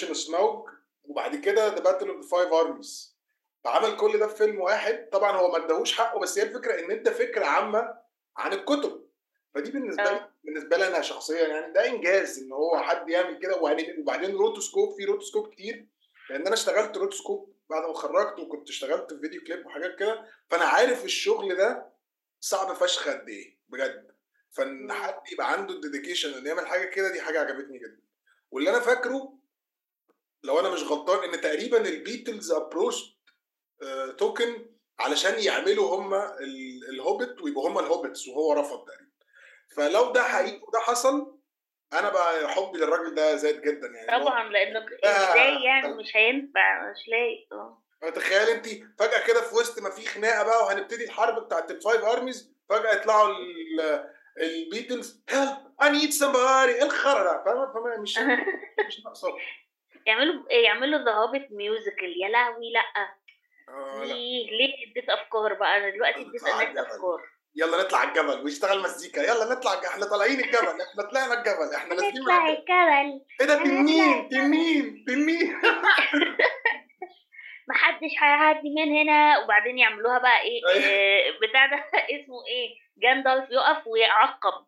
of 0.09 0.26
Smoke 0.28 0.71
وبعد 1.04 1.37
كده 1.37 1.76
Battle 1.76 2.06
of 2.06 2.25
the 2.25 2.28
Five 2.28 2.50
Armies. 2.64 3.16
فعمل 3.64 3.97
كل 3.97 4.18
ده 4.18 4.26
في 4.26 4.37
فيلم 4.37 4.61
واحد. 4.61 5.09
طبعا 5.12 5.37
هو 5.37 5.52
ما 5.52 5.64
اداهوش 5.64 5.99
حقه 5.99 6.21
بس 6.21 6.38
هي 6.38 6.45
الفكرة 6.45 6.80
إن 6.80 6.90
أنت 6.90 7.09
فكرة 7.09 7.45
عامة 7.47 7.95
عن 8.37 8.52
الكتب. 8.52 9.06
فدي 9.54 9.71
بالنسبة 9.71 10.02
لي 10.02 10.11
آه. 10.11 10.33
بالنسبة 10.45 10.76
لي 10.76 10.87
أنا 10.87 11.00
شخصيا 11.00 11.49
يعني 11.49 11.73
ده 11.73 11.87
إنجاز 11.88 12.38
إن 12.38 12.52
هو 12.52 12.78
حد 12.78 13.09
يعمل 13.09 13.38
كده. 13.38 13.56
وبعدين 13.56 14.00
وبعدين 14.00 14.37
rotoscope 14.37 14.97
في 14.97 15.04
rotoscope 15.04 15.49
كتير. 15.54 15.87
لأن 16.30 16.40
أنا 16.40 16.54
اشتغلت 16.54 16.97
rotoscope 16.97 17.55
بعد 17.70 17.82
ما 17.82 17.90
اتخرجت 17.90 18.38
وكنت 18.38 18.68
اشتغلت 18.68 19.12
في 19.14 19.20
video 19.21 19.40
clip 19.45 19.66
وحاجات 19.66 19.96
كده 19.99 20.26
فأنا 20.50 20.64
عارف 20.64 21.04
الشغل 21.04 21.56
ده 21.56 21.92
صعب 22.40 22.76
فشخ 22.76 23.08
قد 23.08 23.28
إيه 23.28 23.58
بجد. 23.68 24.16
فإن 24.52 24.92
حد 24.92 25.20
يبقى 25.32 25.52
عنده 25.52 25.75
ال 25.75 25.80
dedication 25.80 26.35
إنه 26.35 26.49
يعمل 26.49 26.66
حاجة 26.66 26.85
كده 26.85 27.12
دي 27.12 27.20
حاجة 27.20 27.40
عجبتني 27.40 27.78
جدا. 27.78 28.02
واللي 28.50 28.70
أنا 28.70 28.80
فاكره 28.80 29.38
لو 30.42 30.61
أنا 30.61 30.70
مش 30.70 30.82
غلطان 30.82 31.35
إن 31.35 31.40
تقريبا 31.40 31.88
ال 31.88 31.97
Beatles 31.97 32.52
approached 32.52 33.16
Tolkien 34.18 34.66
علشان 34.99 35.38
يعملوا 35.38 35.96
هم 35.96 36.14
الهوبت 36.88 37.40
ويبقوا 37.42 37.68
هم 37.68 37.78
ال 37.78 37.85
Hobbits 37.85 38.28
وهو 38.28 38.52
رفض 38.52 38.85
تقريبا. 38.85 39.12
فلو 39.76 40.12
ده 40.12 40.23
حقيقي 40.23 40.61
وده 40.68 40.78
حصل 40.78 41.36
أنا 41.93 42.09
بقى 42.11 42.49
حبي 42.49 42.78
للراجل 42.78 43.14
ده 43.14 43.37
زاد 43.37 43.62
جدا 43.62 43.87
يعني. 43.88 44.25
طبعا 44.25 44.49
لأنه 44.49 44.87
إزاي 45.05 45.62
يعني؟ 45.64 45.88
مش 45.95 46.16
هينفع 46.16 46.90
مش 46.90 47.09
لاقي 47.09 47.47
آه. 47.52 47.83
تخيل 48.11 48.49
انت 48.49 48.66
فجأة 48.99 49.26
كده 49.26 49.40
في 49.40 49.55
وسط 49.55 49.83
ما 49.83 49.90
في 49.90 50.07
خناقة 50.07 50.43
بقى 50.45 50.64
وهنبتدي 50.64 51.05
الحرب 51.05 51.45
بتاعت 51.45 51.71
ال 51.71 51.77
five 51.77 52.04
armies 52.04 52.56
فجأة 52.69 52.93
يطلعوا 52.93 53.35
ال 54.40 54.51
Beatles 54.51 55.25
help 55.30 55.49
I 55.83 55.90
need 55.90 56.11
somebody 56.11 56.73
إيه 56.75 56.83
الخرا 56.83 57.23
ده؟ 57.33 57.45
فاهم 57.45 58.02
مش 58.02 58.19
مش 58.88 59.05
ناقصة. 59.05 59.28
يعملوا 60.07 60.52
يعملوا 60.52 61.05
The 61.04 61.12
Hobbit 61.12 61.49
musical 61.50 62.23
يا 62.23 62.28
لهوي 62.28 62.73
لأ. 62.73 63.09
آه 63.69 64.05
ليه؟ 64.05 64.50
ليه؟ 64.50 64.90
اديت 64.90 65.11
أفكار 65.11 65.55
بقى. 65.55 65.76
أنا 65.76 65.90
دلوقتي 65.90 66.21
اديت 66.21 66.43
الناس 66.43 66.87
أفكار. 66.87 67.36
يلا 67.56 67.82
نطلع 67.82 68.02
الجبل 68.02 68.44
ويشتغل 68.44 68.82
مزيكا. 68.82 69.20
يلا 69.20 69.54
نطلع 69.54 69.72
إحنا 69.88 70.06
طالعين 70.06 70.40
الجبل 70.40 70.80
إحنا 70.80 71.02
طلعنا 71.10 71.34
الجبل 71.34 71.75
إحنا 71.76 71.94
نازلين 71.94 72.22
نطلع 72.22 72.48
الجبل. 72.48 73.20
إيه 73.40 73.46
ده 73.46 73.54
تنين 73.64 74.28
تنين 74.28 75.04
تنين. 75.06 75.60
محدش 77.68 78.12
هيعدي 78.22 78.75
من 78.76 78.96
هنا 78.96 79.38
وبعدين 79.38 79.78
يعملوها 79.78 80.18
بقى 80.18 80.40
إيه, 80.40 80.68
إيه 80.68 81.32
بتاع 81.48 81.66
ده 81.66 81.76
اسمه 82.14 82.46
إيه 82.48 82.68
جاندالف 83.02 83.50
يقف 83.50 83.86
ويعقب 83.86 84.66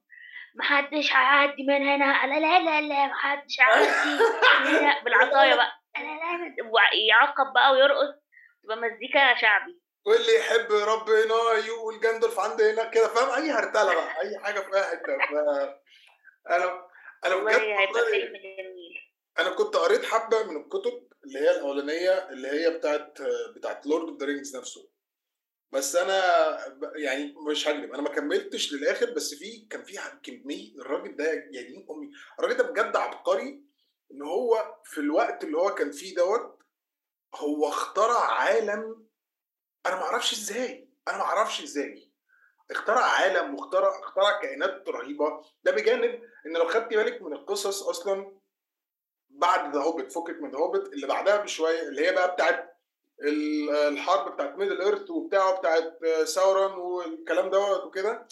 محدش 0.54 1.12
هيعدي 1.12 1.62
من 1.68 1.88
هنا. 1.88 2.26
لا 2.26 2.40
لا 2.40 2.58
لا 2.60 2.80
لا 2.80 3.06
محدش 3.06 3.60
هيعدي 3.60 4.24
بالعصاية 5.04 5.54
بقى. 5.54 5.72
لا 5.96 6.02
لا 6.02 6.54
يعقب 7.08 7.52
بقى 7.54 7.72
ويرقص. 7.72 8.14
تبقى 8.64 8.76
مزيكا 8.76 9.34
شعبي. 9.34 9.77
واللي 10.08 10.36
يحب 10.36 10.72
ربنا 10.72 11.52
يقول 11.66 12.00
جندلف 12.00 12.40
عندي 12.40 12.70
هنا 12.70 12.84
كده 12.84 13.08
فاهم؟ 13.08 13.42
أي 13.42 13.50
هرتلة 13.50 13.94
بقى 13.94 14.20
أي 14.20 14.38
حاجة 14.38 14.60
في 14.60 14.76
أي 14.76 14.82
حتة. 14.82 15.14
أنا 16.50 16.88
أنا 17.24 17.36
بجد 17.36 17.60
أنا 19.38 19.50
كنت 19.50 19.76
قريت 19.76 20.04
حبة 20.04 20.42
من 20.42 20.56
الكتب 20.56 21.08
اللي 21.24 21.38
هي 21.38 21.50
الأولانية 21.50 22.28
اللي 22.28 22.48
هي 22.48 22.70
بتاعت 22.70 23.18
بتاعت 23.56 23.86
Lord 23.86 24.08
of 24.08 24.20
the 24.20 24.26
Rings 24.26 24.56
نفسه. 24.56 24.88
بس 25.72 25.96
أنا 25.96 26.20
يعني 26.96 27.34
مش 27.50 27.68
هكذب 27.68 27.92
أنا 27.94 28.02
ما 28.02 28.08
كملتش 28.08 28.72
للآخر 28.72 29.10
بس 29.10 29.34
في 29.34 29.66
كان 29.70 29.84
في 29.84 29.98
كمية 30.22 30.74
الراجل 30.80 31.16
ده 31.16 31.34
دين 31.34 31.86
أمي 31.90 32.10
الراجل 32.38 32.56
ده 32.56 32.64
بجد 32.64 32.96
عبقري 32.96 33.62
إن 34.12 34.22
هو 34.22 34.74
في 34.84 34.98
الوقت 34.98 35.44
اللي 35.44 35.58
هو 35.58 35.74
كان 35.74 35.90
فيه 35.90 36.14
دوت 36.14 36.58
هو 37.34 37.68
اخترع 37.68 38.32
عالم 38.32 39.07
أنا 39.88 39.96
ما 39.96 40.02
أعرفش 40.02 40.32
إزاي. 40.32 40.88
أنا 41.08 41.16
ما 41.16 41.22
أعرفش 41.22 41.62
إزاي. 41.62 42.08
اخترع 42.70 43.00
عالم 43.04 43.54
واخترع 43.54 43.98
اخترع 44.00 44.40
كائنات 44.40 44.88
رهيبة. 44.88 45.44
ده 45.64 45.72
بجانب 45.72 46.22
إن 46.46 46.52
لو 46.52 46.68
خدتي 46.68 46.96
بالك 46.96 47.22
من 47.22 47.32
القصص 47.32 47.82
أصلا 47.82 48.32
بعد 49.30 49.74
The 49.76 49.82
Hobbit 49.82 50.12
فكك 50.12 50.36
من 50.40 50.50
The 50.50 50.58
Hobbit 50.58 50.92
اللي 50.92 51.06
بعدها 51.06 51.36
بشوية 51.36 51.82
اللي 51.88 52.06
هي 52.06 52.12
بقى 52.12 52.32
بتاعت 52.34 52.78
الحرب 53.22 54.34
بتاعت 54.34 54.56
Middle 54.56 54.80
Earth 54.82 55.10
وبتاعه 55.10 55.58
بتاعت 55.58 55.98
ساورون 56.24 56.72
والكلام 56.72 57.50
دوت 57.50 57.84
وكده. 57.84 58.28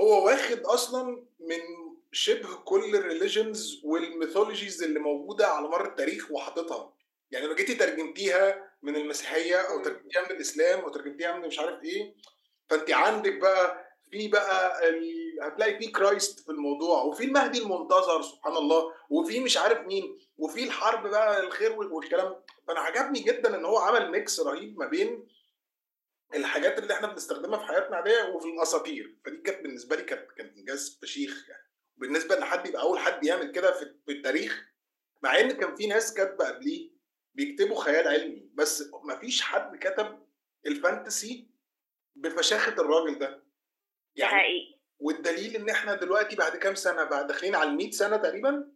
هو 0.00 0.26
واخد 0.26 0.58
أصلا 0.60 1.26
من 1.40 1.60
شبه 2.12 2.54
كل 2.64 2.96
ال 2.96 3.04
religions 3.04 3.80
وال 3.84 3.99
mythologies 3.99 4.82
اللي 4.82 4.98
موجودة 4.98 5.48
على 5.48 5.68
مر 5.68 5.84
التاريخ 5.86 6.30
وحاططها. 6.30 6.92
يعني 7.32 7.46
لو 7.46 7.54
جيتي 7.54 7.74
ترجمتيها 7.74 8.70
من 8.82 8.96
المسيحية 8.96 9.56
أو 9.56 9.82
ترجمتيها 9.82 10.22
من 10.22 10.30
الإسلام 10.30 10.80
أو 10.80 10.88
ترجمتيها 10.88 11.32
من 11.36 11.46
مش 11.46 11.58
عارف 11.58 11.82
إيه 11.84 12.14
فانت 12.70 12.90
عندك 12.90 13.34
بقى 13.34 13.92
في 14.10 14.28
بقى 14.28 14.88
ال... 14.88 15.12
هتلاقي 15.42 15.78
في 15.78 15.86
Christ 15.86 16.40
في 16.40 16.48
الموضوع 16.52 17.02
وفي 17.02 17.24
المهدي 17.24 17.58
المنتظر 17.62 18.22
سبحان 18.22 18.56
الله 18.56 18.94
وفي 19.10 19.40
مش 19.40 19.56
عارف 19.56 19.78
مين 19.80 20.18
وفي 20.36 20.64
الحرب 20.64 21.06
بقى 21.06 21.40
الخير 21.40 21.72
والكلام. 21.72 22.42
فأنا 22.68 22.80
عجبني 22.80 23.20
جدا 23.20 23.56
إن 23.56 23.64
هو 23.64 23.78
عمل 23.78 24.10
mix 24.10 24.40
رهيب 24.40 24.78
ما 24.78 24.86
بين 24.86 25.28
الحاجات 26.34 26.78
اللي 26.78 26.94
إحنا 26.94 27.06
بنستخدمها 27.06 27.58
في 27.58 27.64
حياتنا 27.64 27.96
عاديه 27.96 28.22
وفي 28.34 28.48
الأساطير. 28.48 29.16
فدي 29.24 29.36
كانت 29.36 29.62
بالنسبة 29.62 29.96
لي 29.96 30.02
كانت 30.02 30.30
كانت 30.32 30.56
إنجاز 30.56 30.98
فشيخ 31.02 31.48
يعني. 31.48 31.62
بالنسبة 31.96 32.38
ان 32.38 32.44
حد 32.44 32.66
يبقى 32.66 32.82
أول 32.82 32.98
حد 32.98 33.24
يعمل 33.24 33.52
كده 33.52 33.72
في 33.72 34.12
التاريخ 34.12 34.64
مع 35.22 35.40
إن 35.40 35.50
كان 35.52 35.76
في 35.76 35.86
ناس 35.86 36.14
كاتبة 36.14 36.48
قبليه 36.48 36.90
بيكتبوا 37.34 37.80
خيال 37.80 38.08
علمي 38.08 38.50
بس 38.54 38.90
مفيش 39.04 39.42
حد 39.42 39.76
كتب 39.76 40.26
ال 40.66 40.76
fantasy 40.76 41.48
بفشاخة 42.14 42.72
الراجل 42.72 43.18
ده. 43.18 43.42
يعني 44.16 44.32
حقيقي. 44.32 44.78
والدليل 44.98 45.56
إن 45.56 45.70
إحنا 45.70 45.94
دلوقتي 45.94 46.36
بعد 46.36 46.56
كام 46.56 46.74
سنة؟ 46.74 47.04
بعد 47.04 47.26
داخلين 47.26 47.54
على 47.54 47.70
ال 47.70 47.76
100 47.76 47.90
سنة 47.90 48.16
تقريبا؟ 48.16 48.72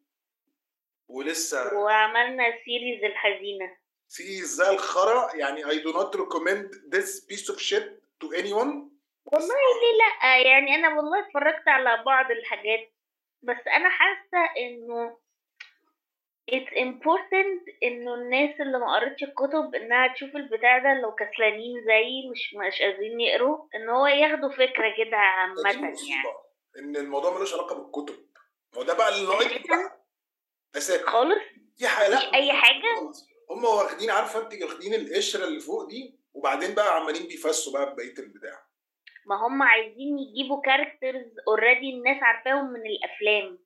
ولسه 1.08 1.74
وعملنا 1.74 2.44
series 2.64 3.04
الحزينة. 3.04 3.76
series 4.08 4.54
زي 4.54 4.70
الخرا. 4.70 5.36
يعني 5.36 5.64
I 5.64 5.82
do 5.84 5.92
not 5.92 6.18
recommend 6.18 6.74
this 6.94 7.26
piece 7.26 7.48
of 7.54 7.60
shit 7.60 7.86
to 8.24 8.28
anyone. 8.36 8.96
والله 9.24 9.54
ليه 9.80 9.96
لأ؟ 9.98 10.36
يعني 10.36 10.74
أنا 10.74 10.96
والله 10.96 11.26
اتفرجت 11.26 11.68
على 11.68 12.02
بعض 12.04 12.30
الحاجات 12.30 12.92
بس 13.42 13.66
أنا 13.76 13.88
حاسة 13.88 14.38
إنه 14.58 15.18
it's 16.50 16.72
important 16.76 17.82
إنه 17.82 18.14
الناس 18.14 18.60
اللي 18.60 18.78
ما 18.78 18.94
قرتش 18.94 19.22
الكتب 19.22 19.74
إنها 19.74 20.14
تشوف 20.14 20.36
البتاع 20.36 20.78
ده 20.78 21.00
لو 21.00 21.14
كسلانين 21.14 21.84
زيي 21.86 22.30
مش 22.30 22.54
مش 22.54 22.82
قادرين 22.82 23.20
يقروا 23.20 23.68
إن 23.74 23.88
هو 23.88 24.06
ياخدوا 24.06 24.50
فكرة 24.52 24.94
كده 24.98 25.16
عامه 25.16 25.62
يعني. 25.74 25.94
إن 26.78 26.96
الموضوع 26.96 27.36
ملوش 27.36 27.54
علاقة 27.54 27.74
بالكتب. 27.74 28.26
هو 28.76 28.82
ده 28.82 28.94
بقى 28.94 29.08
اللي 29.08 29.60
أساسا 30.76 31.06
خالص. 31.06 31.38
في 31.78 31.88
حاجة 31.88 32.08
لأ. 32.08 32.34
أي 32.34 32.52
حاجة؟ 32.52 33.12
هم 33.50 33.64
واخدين 33.64 34.10
عارفة 34.10 34.42
أنت 34.42 34.62
واخدين 34.62 34.94
القشرة 34.94 35.44
اللي 35.44 35.60
فوق 35.60 35.88
دي 35.88 36.20
وبعدين 36.34 36.74
بقى 36.74 36.96
عمالين 36.96 37.26
بيفسوا 37.26 37.72
بقى 37.72 37.94
بقيه 37.94 38.14
البتاع. 38.18 38.66
ما 39.26 39.46
هم 39.46 39.62
عايزين 39.62 40.18
يجيبوا 40.18 40.60
characters 40.62 41.32
already 41.48 41.90
الناس 41.90 42.22
عارفاهم 42.22 42.72
من 42.72 42.80
الأفلام. 42.86 43.58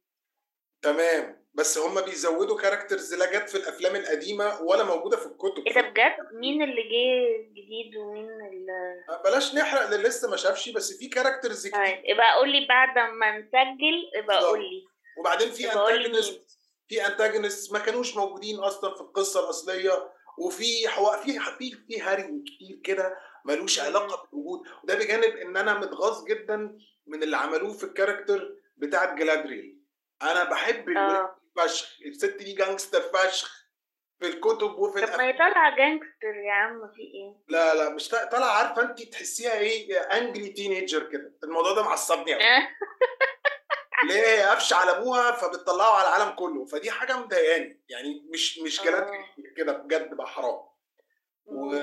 تمام. 0.83 1.40
بس 1.55 1.79
هم 1.79 2.01
بيزودوا 2.01 2.57
characters 2.61 3.15
لا 3.15 3.39
جت 3.39 3.49
في 3.51 3.59
الأفلام 3.59 3.97
القديمة 3.97 4.63
ولا 4.63 4.85
موجودة 4.85 5.17
في 5.17 5.27
الكتب. 5.27 5.67
إيه 5.67 5.75
ده 5.75 5.81
بجد؟ 5.81 6.17
مين 6.33 6.63
اللي 6.63 6.83
جه 6.83 7.43
جديد 7.51 7.97
ومين 7.97 8.31
اللي 8.31 9.05
بلاش 9.25 9.55
نحرق 9.55 9.83
اللي 9.83 9.97
لسه 10.09 10.31
ما 10.31 10.37
شافش 10.37 10.69
بس 10.69 10.93
في 10.99 11.09
characters 11.09 11.67
كتير. 11.67 11.85
طيب 11.85 12.03
يبقى 12.05 12.37
قول 12.37 12.53
لي 12.53 12.67
بعد 12.69 12.99
ما 13.13 13.39
نسجل 13.39 14.11
يبقى. 14.19 14.45
قول 14.45 14.61
لي 14.61 14.85
وبعدين 15.19 15.51
في 15.51 15.73
antagonist 15.73 16.59
في 16.89 17.07
antagonist 17.07 17.73
ما 17.73 17.79
كانوش 17.79 18.17
موجودين 18.17 18.59
أصلا 18.59 18.95
في 18.95 19.01
القصة 19.01 19.45
الأصلية 19.45 20.13
وفي 20.39 20.89
حوا... 20.89 21.17
في 21.17 21.39
في 21.59 21.77
في 21.89 22.03
هري 22.03 22.23
كتير 22.23 22.81
كده 22.85 23.17
ملوش. 23.45 23.81
علاقة 23.81 24.29
بالوجود. 24.33 24.61
وده 24.85 24.95
بجانب 24.95 25.37
إن 25.37 25.57
أنا 25.57 25.75
متغاظ 25.79 26.25
جدا 26.25 26.79
من 27.07 27.23
اللي 27.23 27.37
عملوه 27.37 27.73
في 27.73 27.85
ال 27.85 27.92
character 27.92 28.55
بتاعت 28.77 29.19
جلادريل. 29.19 29.79
أنا 30.23 30.45
بحب 30.45 30.89
آه. 30.89 31.37
فشخ 31.57 31.97
الست 32.07 32.37
دي 32.39 32.53
gangster 32.53 33.01
فشخ. 33.01 33.61
في 34.21 34.27
الكتب 34.27 34.71
وفي 34.79 35.01
طب 35.07 35.19
ما. 35.19 35.25
هي 35.25 35.33
طالعة 35.33 35.77
gangster 35.77 36.35
يا 36.47 36.53
عم 36.53 36.89
في 36.95 37.01
إيه؟ 37.03 37.35
لا 37.49 37.75
لا 37.75 37.89
مش 37.89 38.09
طا- 38.09 38.25
طالعة 38.31 38.51
عارفة 38.51 38.83
انت 38.83 39.03
تحسيها 39.03 39.59
إيه؟ 39.59 39.99
angry 40.01 40.49
teenager 40.49 41.03
كده. 41.11 41.33
الموضوع 41.45 41.73
ده 41.73 41.83
معصبني 41.83 42.35
قوي 42.35 42.43
آه. 42.43 42.69
ليه؟ 44.09 44.27
هي 44.27 44.43
قفش 44.43 44.73
على 44.73 44.91
أبوها 44.91 45.33
فبتطلعه 45.33 45.93
على 45.97 46.09
العالم 46.09 46.37
كله. 46.37 46.65
فدي 46.65 46.91
حاجة 46.91 47.17
مضايقاني. 47.17 47.83
يعني 47.89 48.27
مش 48.33 48.59
مش 48.59 48.81
آه. 48.81 48.85
كده 49.57 49.73
بجد 49.73 50.15
بقى 50.15 50.27
حرام. 50.27 50.61
و... 51.51 51.75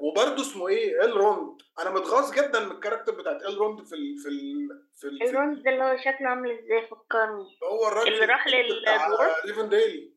وبرده 0.00 0.42
اسمه 0.42 0.68
إيه؟ 0.68 1.04
إلروند. 1.04 1.62
أنا 1.78 1.90
متغاظ 1.90 2.32
جدا 2.32 2.60
من 2.60 2.70
ال 2.70 2.74
character 2.74 3.12
بتاعت 3.14 3.42
إلروند 3.42 3.86
في 3.86 3.94
ال... 3.94 4.18
في 4.18 4.28
ال... 4.28 4.68
في, 4.94 5.06
ال... 5.06 5.18
في 5.18 5.24
ال 5.24 5.30
Rings 5.30 5.58
ده 5.58 5.70
اللي 5.70 5.84
هو 5.84 5.96
شكله 5.96 6.28
عامل 6.28 6.50
إزاي؟ 6.50 6.86
فكرني. 6.86 7.58
هو 7.62 7.88
الراجل 7.88 8.12
اللي 8.14 8.24
راح 8.24 8.46
لل 8.46 8.71
dwarf؟ 8.71 9.44
ليفينديل. 9.44 10.12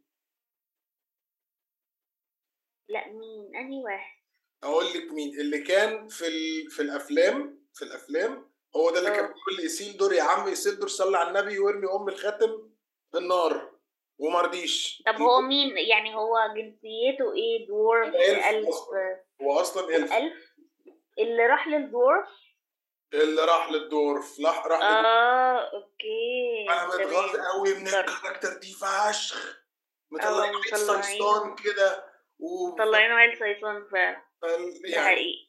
لا 2.89 3.07
مين؟ 3.07 3.55
أنهي 3.55 3.83
واحد؟ 3.83 4.15
أقول 4.63 4.85
لك 4.85 5.11
مين. 5.11 5.39
اللي 5.39 5.59
كان 5.59 6.07
في 6.07 6.27
ال... 6.27 6.71
في 6.71 6.81
الأفلام 6.81 7.65
في 7.73 7.85
الأفلام 7.85 8.51
هو 8.75 8.91
ده 8.91 8.99
اللي 8.99 9.11
كان 9.11 9.25
آه. 9.25 9.27
بيقول 9.27 9.65
ايسيلدور 9.65 10.13
يا 10.13 10.23
عم 10.23 10.47
ايسيلدور 10.47 10.87
صلي 10.87 11.17
على 11.17 11.29
النبي 11.39 11.59
وارمي 11.59 11.87
أم 11.91 12.09
الخاتم 12.09 12.69
في 13.11 13.17
النار 13.17 13.74
وما 14.17 14.41
رضيش 14.41 15.03
طب 15.05 15.15
هو 15.15 15.41
مين؟ 15.41 15.77
يعني 15.77 16.15
هو 16.15 16.37
جنسيته 16.55 17.33
إيه؟ 17.35 17.67
dwarf 17.67 18.15
أصلاً. 18.69 19.23
هو 19.41 19.59
أصلا 19.59 19.95
ألف. 19.95 20.13
ألف؟ 20.13 20.55
اللي 21.19 21.45
راح 21.45 21.67
للدورف 21.67 22.27
اللي 23.13 23.41
راح 23.45 23.71
لل 23.71 23.91
dwarf 23.91 24.39
راح 24.45 24.65
راح 24.67 24.79
لل 24.81 24.87
dwarf. 24.87 25.05
آه 25.05 25.71
okay. 25.73 26.65
أنا 26.69 26.87
متغاظ. 26.87 27.35
قوي 27.35 27.73
من 27.73 27.87
افتكرت. 27.87 28.09
ال 28.09 28.14
character 28.14 28.57
دي 28.59 28.73
فشخ. 28.73 29.65
مطلعين 30.11 30.53
مطلعين. 30.53 31.01
صيصان 31.01 31.55
كده 31.55 32.05
و 32.39 32.75
طلعينه 32.77 33.13
عيل 33.13 33.37
صيصان 33.37 33.87
فعلا. 33.91 34.21
يعني 34.85 35.05
حقيقي. 35.05 35.47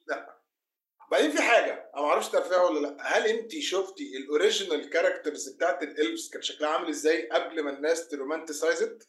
بعدين 1.11 1.31
في 1.31 1.43
حاجة 1.43 1.91
أنا 1.95 2.03
ما 2.03 2.09
أعرفش 2.09 2.29
تعرفيها 2.29 2.63
ولا 2.63 2.87
لأ. 2.87 2.97
هل 3.01 3.27
أنت 3.27 3.59
شفتي 3.59 4.17
ال 4.17 4.25
original 4.25 4.91
characters 4.91 5.49
بتاعت 5.49 5.83
ال 5.83 5.91
elves 5.91 6.31
كان 6.33 6.43
شكلها 6.43 6.71
عامل 6.71 6.89
إزاي 6.89 7.29
قبل 7.29 7.63
ما 7.63 7.71
الناس 7.71 8.09
to 8.09 8.22
romanticize 8.22 8.96
it 8.96 9.09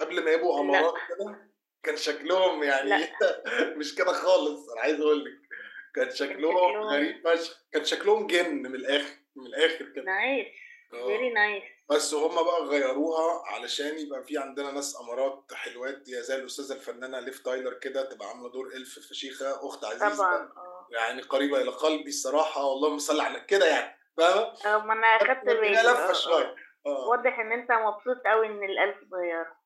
قبل 0.00 0.24
ما 0.24 0.30
يبقوا. 0.30 0.60
أمامير 0.60 0.94
كده؟ 1.08 1.48
كان 1.82 1.96
شكلهم 1.96 2.62
يعني 2.62 2.90
مش 3.78 3.94
كده 3.94 4.12
خالص. 4.12 4.70
أنا 4.70 4.80
عايز 4.80 5.00
أقول 5.00 5.24
لك 5.24 5.48
كان 5.94 6.10
شكلهم 6.10 6.56
غريب 6.82 7.28
فشخ. 7.28 7.64
كان 7.72 7.84
شكلهم 7.84 8.26
جن 8.26 8.54
من 8.54 8.74
الآخر 8.74 9.16
من 9.36 9.46
الآخر 9.46 9.92
كده. 9.94 10.04
nice. 10.04 10.46
very 10.90 11.30
nice 11.30 11.62
بس 11.90 12.14
هم 12.14 12.34
بقى 12.44 12.62
غيروها 12.64 13.42
علشان 13.46 13.98
يبقى 13.98 14.22
في 14.24 14.38
عندنا 14.38 14.70
ناس 14.70 15.00
أمامير 15.00 15.52
حلوات 15.52 16.08
يا 16.08 16.20
زي 16.20 16.34
الأستاذة 16.36 16.72
الفنانة 16.72 17.20
ليف 17.20 17.38
تايلر 17.38 17.74
كده 17.74 18.02
تبقى 18.04 18.28
عاملة 18.28 18.50
دور 18.50 18.66
elf 18.66 18.98
فشيخه 19.08 19.66
أخت 19.68 19.84
عزيزة. 19.84 20.16
طبعا 20.16 20.52
آه. 20.56 20.86
يعني 20.90 21.22
قريبة 21.22 21.60
إلى 21.62 21.70
قلبي 21.70 22.08
الصراحة 22.08 22.64
والله 22.64 22.98
صل 22.98 23.20
على 23.20 23.40
كده 23.40 23.66
يعني 23.66 23.98
فاهمة؟ 24.16 24.54
آه، 24.66 24.78
ما 24.78 24.92
أنا 24.92 25.06
أخدت 25.06 25.44
بالي. 25.44 25.70
لفة 25.72 26.10
آه، 26.10 26.12
شوية 26.12 26.54
واضح 26.84 27.38
إن 27.38 27.52
أنت 27.52 27.72
مبسوط 27.72 28.22
قوي 28.26 28.46
إن 28.46 28.64
ال 28.64 28.72
elf 28.72 28.96
صغيره 29.10 29.58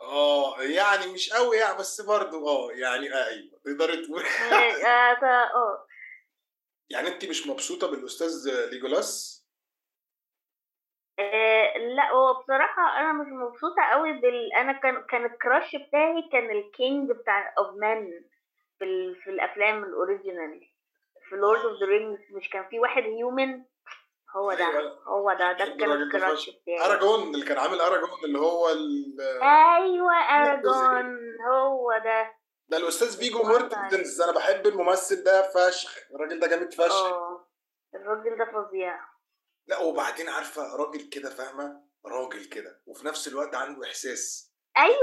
آه 0.00 0.62
يعني 0.62 1.12
مش 1.12 1.30
قوي 1.32 1.56
يعني 1.56 1.78
بس 1.78 2.00
برضه 2.00 2.48
آه 2.48 2.72
يعني 2.72 3.14
آه 3.14 3.26
أيوه 3.26 3.60
تقدري 3.64 4.06
تقول. 4.06 4.22
آه، 4.22 4.86
آه. 5.24 5.86
يعني 6.90 7.08
أنت 7.08 7.24
مش 7.24 7.46
مبسوطة 7.46 7.86
بالأستاذ 7.90 8.50
ليجولاس؟ 8.70 9.43
آه، 11.18 11.78
لا 11.78 12.10
هو 12.12 12.34
بصراحة 12.42 13.00
أنا 13.00 13.12
مش 13.12 13.26
مبسوطة 13.26 13.82
قوي 13.92 14.12
بال 14.12 14.52
أنا 14.52 14.72
كان 14.72 15.02
كان 15.10 15.24
ال 15.24 15.33
crush 15.33 15.76
بتاعي 15.76 16.28
كان 16.32 16.50
ال 16.50 16.62
king 16.62 17.10
بتاع 17.10 17.54
of 17.58 17.74
men 17.80 18.10
في 18.78 18.84
ال... 18.84 19.16
في 19.16 19.30
الأفلام 19.30 19.84
ال 19.84 19.92
original 19.92 20.60
في 21.28 21.36
Lord 21.36 21.60
of 21.60 21.80
the 21.80 21.86
Rings 21.86 22.20
مش 22.32 22.50
كان 22.50 22.64
في 22.70 22.78
واحد 22.80 23.02
human 23.02 23.64
هو 24.36 24.52
ده 24.54 24.66
أيوة. 24.68 24.98
هو 25.08 25.32
ده 25.32 25.52
ده 25.52 25.64
بحب 25.64 25.80
كان 25.80 25.92
ال 25.92 26.00
crush. 26.00 26.50
بتاعي. 26.50 26.80
اراجون 26.86 27.34
اللي 27.34 27.46
كان 27.46 27.58
عامل 27.58 27.80
اراجون 27.80 28.08
اللي 28.24 28.38
هو 28.38 28.68
ال- 28.70 29.20
أيوة 29.42 30.12
أراجون 30.14 31.18
هو 31.50 31.92
ده. 32.04 32.32
ده 32.68 32.76
الأستاذ 32.76 33.18
فيجو 33.18 33.42
مورتنز 33.42 34.20
أنا 34.22 34.32
بحب 34.32 34.66
الممثل 34.66 35.24
ده 35.24 35.42
فشخ. 35.42 35.98
الراجل 36.14 36.40
ده 36.40 36.46
جامد 36.48 36.72
فشخ. 36.72 37.04
آه 37.04 37.46
الراجل 37.94 38.38
ده 38.38 38.44
فظيع. 38.44 39.00
لا 39.66 39.78
وبعدين 39.78 40.28
عارفة 40.28 40.76
راجل 40.76 41.08
كده 41.08 41.30
فاهمة؟ 41.30 41.84
راجل 42.06 42.44
كده 42.44 42.82
وفي 42.86 43.06
نفس 43.06 43.28
الوقت 43.28 43.54
عنده 43.54 43.86
إحساس. 43.86 44.54
أيوة 44.76 44.94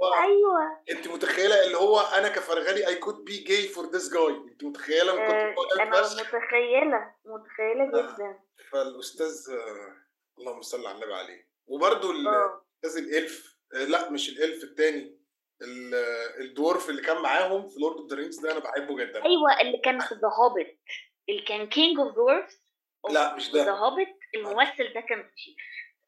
wow. 0.00 0.14
أيوة. 0.22 0.82
انت 0.90 1.08
متخيلة 1.08 1.64
اللي 1.66 1.76
هو 1.76 2.00
أنا 2.00 2.28
كفرغلي 2.28 2.86
I 2.86 2.94
could 2.96 3.24
be 3.24 3.38
gay 3.44 3.68
for 3.68 3.86
this 3.86 4.12
guy 4.12 4.26
انت 4.52 4.64
متخيلة؟ 4.64 5.14
من 5.14 5.20
آه، 5.20 5.54
كنت 5.54 5.54
بقول 5.54 5.80
أنا 5.80 6.02
فشخ 6.02 6.20
متخيلة 6.20 7.14
متخيلة 7.24 7.84
آه. 7.84 8.14
جدا. 8.14 8.38
فالأستاذ 8.72 9.54
آه، 9.54 9.96
اللهم 10.38 10.62
صل 10.62 10.86
على 10.86 10.94
النبي 10.96 11.14
عليه. 11.14 11.48
وبرده 11.66 12.10
الاستاذ 12.10 13.02
ال 13.04 13.17
elf 13.17 13.56
آه، 13.74 13.84
لا 13.84 14.10
مش 14.10 14.28
ال 14.28 14.37
elf 14.37 14.64
التاني. 14.64 15.20
ال- 15.62 15.94
آه، 15.94 16.40
ال 16.40 16.48
dwarf 16.48 16.90
اللي 16.90 17.02
كان 17.02 17.22
معاهم 17.22 17.68
في 17.68 17.80
Lord 17.80 17.96
of 18.00 18.10
the 18.10 18.16
Rings 18.16 18.40
ده 18.40 18.52
أنا 18.52 18.60
بحبه 18.60 18.96
جدا. 18.96 19.24
أيوه 19.24 19.60
اللي 19.60 19.78
كان 19.84 20.00
في 20.00 20.14
هوبيت 20.40 20.80
اللي 21.28 21.42
كان 21.42 21.68
king 21.68 21.98
of 22.00 22.14
dwarves 22.14 22.62
لا، 23.08 23.34
مش 23.36 23.50
ده. 23.50 23.64
the 23.64 23.96
الممثل 24.34 24.92
ده 24.94 25.00
كان 25.00 25.28
فشيخ 25.34 25.56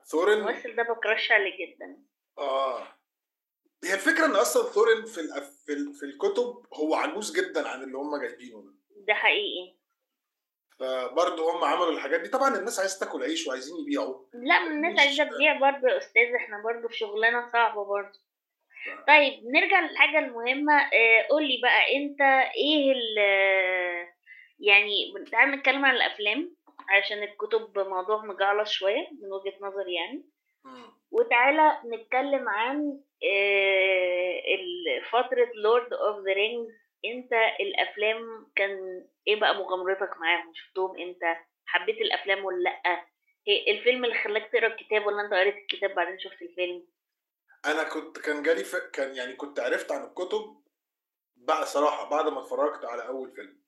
Thorin؟ 0.07 0.33
الممثل 0.33 0.77
ده 0.77 0.83
ب 0.83 0.91
crush 0.91 1.33
عليه 1.33 1.67
جدا. 1.67 1.97
آه. 2.39 2.99
هي 3.85 3.95
الفكرة 3.95 4.27
إن 4.27 4.31
أصلا 4.37 4.63
ثورن 4.63 5.05
في 5.05 5.21
في, 5.67 5.93
في 5.93 6.07
الكتب 6.07 6.67
هو 6.75 6.95
عجوز 6.95 7.41
جدا 7.41 7.69
عن 7.69 7.83
اللي 7.83 7.99
هم 7.99 8.21
جايبينه 8.21 8.63
ده. 8.63 8.75
ده 9.07 9.15
حقيقي. 9.15 9.77
فبرضه 10.79 11.53
هم 11.57 11.65
عملوا 11.65 11.91
الحاجات 11.93 12.21
دي. 12.21 12.29
طبعا 12.29 12.57
الناس 12.57 12.81
عايزة 12.81 12.99
تاكل 13.01 13.23
عيش 13.23 13.47
وعايزين 13.47 13.77
يبيعوا. 13.81 14.27
لا 14.35 14.67
الناس 14.67 15.01
عايزة 15.01 15.25
تبيع 15.25 15.59
برضه 15.59 15.89
يا 15.89 15.99
أستاذ. 15.99 16.35
إحنا 16.35 16.63
برضه 16.63 16.89
في 16.89 16.97
شغلانه 16.97 17.53
صعبه 17.53 17.85
برضه 17.85 18.19
طيب 19.09 19.45
نرجع 19.45 19.81
للحاجة 19.81 20.19
المهمة. 20.19 20.81
آه 20.83 21.27
قولي 21.31 21.61
بقى 21.63 21.97
أنت 21.97 22.21
إيه 22.57 22.93
ال 22.93 23.17
يعني 24.59 25.15
تعال 25.33 25.51
نتكلم 25.51 25.85
عن 25.85 25.95
الأفلام. 25.95 26.57
عشان 26.93 27.23
الكتب 27.23 27.79
موضوع 27.79 28.25
مجعلص 28.25 28.71
شوية 28.71 29.09
من 29.23 29.33
وجهة 29.33 29.55
نظري 29.61 29.95
يعني. 29.95 30.25
وتعالى 31.11 31.81
نتكلم 31.87 32.49
عن 32.49 33.01
آه، 33.31 34.41
فترة 35.11 35.49
Lord 35.55 35.93
of 35.93 36.17
the 36.27 36.33
Rings 36.33 36.73
انت 37.05 37.33
الأفلام 37.61 38.53
كان 38.57 39.05
إيه 39.29 39.41
بقى 39.41 39.55
مغامرتك 39.55 40.17
معاهم؟ 40.21 40.53
شفتهم 40.55 41.01
إمتى؟ 41.01 41.37
حبيت 41.67 41.97
الأفلام 42.01 42.45
ولا 42.45 42.63
لأ؟ 42.63 43.07
هي- 43.49 43.71
الفيلم 43.71 44.05
اللي 44.05 44.19
خلاك 44.19 44.51
تقرأ 44.53 44.67
الكتاب 44.67 45.07
ولا 45.07 45.23
أنت 45.25 45.35
قريت 45.35 45.57
الكتاب 45.57 45.95
بعدين 45.95 46.19
شفت 46.19 46.43
الفيلم؟ 46.43 46.87
أنا 47.67 47.83
كنت 47.83 48.19
كان 48.19 48.43
جالي 48.43 48.65
ف... 48.65 48.77
كان 48.77 49.15
يعني 49.17 49.33
كنت 49.33 49.61
عرفت 49.61 49.93
عن 49.93 50.05
الكتب 50.05 50.63
بقى 51.37 51.67
صراحة 51.67 52.11
بعد 52.11 52.29
ما 52.33 52.41
اتفرجت 52.41 52.85
على 52.85 53.07
أول 53.09 53.33
فيلم. 53.35 53.62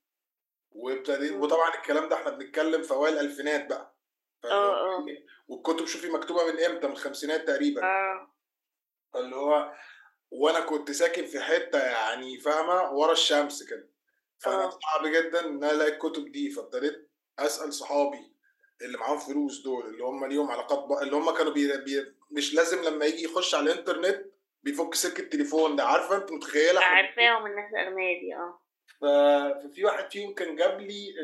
وابتديت. 0.75 1.33
وطبعا 1.33 1.75
الكلام 1.75 2.09
ده 2.09 2.17
إحنا 2.17 2.31
بنتكلم 2.31 2.83
في 2.83 2.91
أوائل 2.95 3.15
الألفينات 3.15 3.67
بقى. 3.69 3.95
آه 4.45 4.97
آه. 4.97 5.07
والكتب 5.49 5.87
شوفي 5.87 6.11
مكتوبة 6.11 6.53
من 6.53 6.61
إمتى؟ 6.61 6.87
من 6.87 6.93
الخمسينات 6.93 7.47
تقريبا. 7.49 7.83
آه. 7.85 8.35
اللي 9.17 9.37
هو 9.37 9.73
وأنا 10.31 10.61
كنت 10.61 10.91
ساكن 10.91 11.27
في 11.27 11.41
حتة 11.41 11.79
يعني 11.79 12.39
فاهمة؟ 12.39 12.93
ورا 12.93 13.13
الشمس 13.13 13.63
كده. 13.63 13.89
فأنا 14.39 14.65
آه. 14.65 14.71
صعب 14.71 15.07
جدا 15.07 15.41
إن 15.41 15.65
أنا 15.65 15.73
ألاقي 15.73 15.93
الكتب 15.93 16.33
دي. 16.33 16.51
فابتديت 16.51 17.11
أسأل 17.39 17.75
صحابي 17.75 18.35
اللي 18.83 18.99
معاهم 18.99 19.19
فلوس 19.19 19.63
دول 19.63 19.87
اللي 19.87 20.05
هم 20.05 20.25
ليهم 20.25 20.51
علاقات 20.51 20.79
بقى 20.89 21.03
اللي 21.03 21.17
هم 21.17 21.31
كانوا 21.31 21.53
بي... 21.53 21.77
بي... 21.77 22.15
مش 22.31 22.55
لازم 22.55 22.85
لما 22.85 23.05
يجي 23.05 23.25
يخش 23.25 23.55
على 23.55 23.73
الإنترنت 23.73 24.27
بيفك 24.63 24.95
سلك 24.95 25.21
التليفون 25.21 25.77
ده. 25.77 25.85
عارفة 25.85 26.17
أنت 26.17 26.33
متخيلة؟ 26.33 26.81
عارفاهم 26.81 27.47
الناس 27.47 27.73
الاغنياء 27.73 28.21
دي 28.21 28.35
آه. 28.35 28.61
ففي 28.87 29.85
واحد 29.85 30.11
فيهم 30.11 30.35
كان 30.35 30.57
جاب 30.57 30.81
لي. 30.81 31.15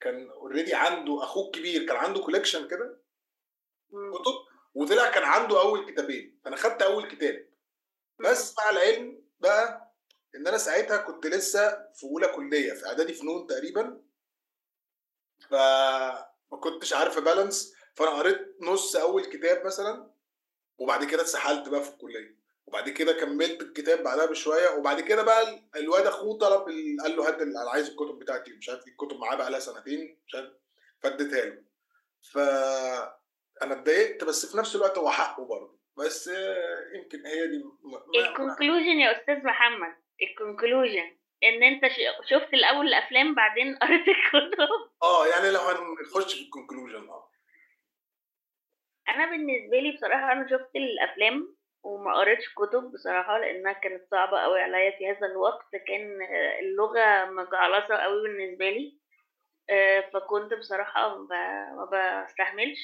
كان 0.00 0.30
already 0.30 0.74
عنده 0.74 1.22
أخوه 1.22 1.46
الكبير 1.46 1.86
كان 1.86 1.96
عنده 1.96 2.20
collection 2.20 2.68
كده. 2.68 3.00
كتب 3.90 4.32
وطلع 4.74 5.10
كان 5.10 5.22
عنده 5.22 5.60
أول 5.60 5.90
كتابين. 5.90 6.40
فانا 6.44 6.56
خدت 6.56 6.82
أول 6.82 7.08
كتاب. 7.08 7.48
بس 8.20 8.54
مع 8.58 8.70
العلم 8.70 9.24
بقى 9.40 9.94
إن 10.34 10.46
أنا 10.46 10.58
ساعتها 10.58 10.96
كنت 10.96 11.26
لسه 11.26 11.70
في 11.94 12.04
أولى 12.06 12.28
كلية 12.28 12.72
في 12.72 12.86
إعدادي 12.86 13.14
فنون 13.14 13.46
تقريبا. 13.46 14.02
فما 15.50 16.58
كنتش 16.60 16.92
عارف 16.92 17.18
ا 17.18 17.25
balance 17.25 17.74
فأنا 17.94 18.10
قريت 18.10 18.56
نص 18.60 18.96
أول 18.96 19.24
كتاب 19.24 19.66
مثلا 19.66 20.10
وبعد 20.78 21.04
كده 21.04 21.22
اتسحلت 21.22 21.68
بقى 21.68 21.82
في 21.82 21.90
الكلية. 21.90 22.43
وبعد 22.66 22.88
كده 22.88 23.12
كملت 23.12 23.62
الكتاب 23.62 24.02
بعدها 24.02 24.26
بشوية 24.26 24.68
وبعد 24.68 25.00
كده 25.00 25.22
بقى 25.22 25.62
الواد 25.76 26.06
أخوه 26.06 26.38
طلب 26.38 26.68
ال- 26.68 26.96
قال 27.02 27.16
له 27.16 27.28
هات 27.28 27.42
أنا 27.42 27.70
عايز 27.70 27.88
الكتب 27.88 28.18
بتاعتي 28.18 28.52
مش 28.52 28.68
عارف 28.68 28.86
الكتب 28.86 29.16
معاه 29.18 29.36
بقى 29.36 29.50
لها 29.50 29.58
سنتين 29.58 30.18
مش 30.26 30.34
عارف 30.34 30.50
فاديتها 31.02 31.44
له. 31.44 31.62
ف 32.32 32.38
أنا 33.62 33.72
اتضايقت 33.74 34.24
بس 34.24 34.46
في 34.52 34.58
نفس 34.58 34.76
الوقت 34.76 34.98
هو 34.98 35.10
حقه 35.10 35.44
برضه. 35.44 35.78
بس 35.96 36.26
يمكن 36.94 37.26
هي 37.26 37.46
دي 37.48 37.64
ال 38.18 38.25
conclusion 38.25 39.00
يا 39.00 39.20
أستاذ 39.20 39.44
محمد 39.44 39.94
ال 40.22 40.31
conclusion 40.31 41.16
إن 41.44 41.62
أنت 41.62 41.82
شفت 42.30 42.54
الأول 42.54 42.86
الأفلام 42.88 43.34
بعدين 43.34 43.76
قريت 43.82 44.08
الكتب. 44.08 44.68
آه 45.02 45.26
يعني 45.26 45.50
لو 45.50 45.60
هنخش 45.60 46.34
في 46.34 46.42
ال 46.44 46.50
conclusion 46.50 47.08
آه. 47.08 47.30
أنا 49.08 49.30
بالنسبة 49.30 49.76
لي 49.80 49.92
بصراحة 49.96 50.32
أنا 50.32 50.48
شفت 50.50 50.70
الأفلام 50.76 51.53
وما 51.84 52.14
قريتش 52.14 52.54
كتب 52.54 52.92
بصراحة 52.92 53.38
لأنها 53.38 53.72
كانت 53.72 54.02
صعبة 54.10 54.38
قوي 54.38 54.60
عليا 54.60 54.90
في 54.98 55.10
هذا 55.10 55.26
الوقت 55.26 55.76
كان 55.88 56.18
اللغة 56.60 57.24
مجعلصة 57.24 57.96
قوي 57.96 58.22
بالنسبة 58.22 58.70
لي. 58.70 58.98
آه، 59.70 60.00
فكنت 60.00 60.54
بصراحة 60.54 61.18
ما 61.18 62.24
بستحملش. 62.24 62.80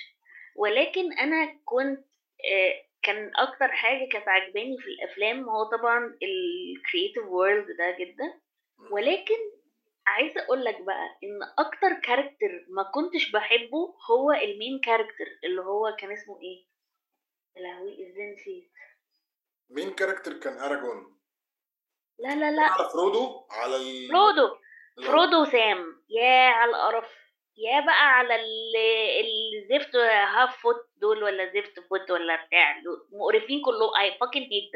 ولكن 0.57 1.13
أنا 1.13 1.59
كنت 1.65 2.05
آه، 2.53 2.83
كان 3.03 3.31
أكتر 3.37 3.69
حاجة 3.69 4.09
كانت 4.13 4.29
عجباني 4.29 4.77
في 4.79 4.87
الأفلام 4.89 5.49
هو 5.49 5.65
طبعا 5.65 5.99
ال 6.23 6.34
creative 6.34 7.25
world 7.27 7.67
ده 7.79 7.97
جدا. 7.99 8.41
ولكن 8.91 9.35
عايزة 10.07 10.41
أقول 10.45 10.65
لك 10.65 10.81
بقى 10.81 11.19
إن 11.25 11.39
أكتر 11.59 12.01
character 12.05 12.67
ما 12.69 12.83
كنتش 12.83 13.31
بحبه 13.33 13.95
هو 14.11 14.33
ال 14.33 14.42
main 14.42 14.81
character 14.85 15.27
اللي 15.45 15.61
هو 15.61 15.97
كان 15.99 16.13
اسمه 16.13 16.39
يا 17.57 17.63
لهوي 17.63 17.93
إزاي 18.11 18.33
نسيت 18.33 18.71
main 19.71 19.91
character 19.95 20.33
كان 20.33 20.59
اراجون 20.59 21.17
لا 22.19 22.35
لا 22.35 22.51
لا. 22.51 22.63
على 22.63 22.89
فرودو 22.93 23.47
على 23.51 23.77
ال... 23.77 24.09
فرودو 24.09 24.57
فرودو 25.07 25.43
وسام 25.43 26.03
يا 26.09 26.49
على 26.49 26.71
القرف. 26.71 27.21
يا 27.57 27.81
بقى 27.81 28.09
على 28.19 28.35
ال- 28.35 28.77
الزفت 29.57 29.97
half 29.97 30.57
foot 30.63 30.77
دول 30.97 31.23
ولا 31.23 31.47
زفت 31.47 31.81
foot 31.91 32.11
ولا 32.11 32.47
بتاع 32.47 32.81
دول. 32.81 33.09
مقرفين 33.13 33.63
كلهم. 33.65 33.97
I 34.01 34.19
fucking 34.21 34.41
hate 34.41 34.71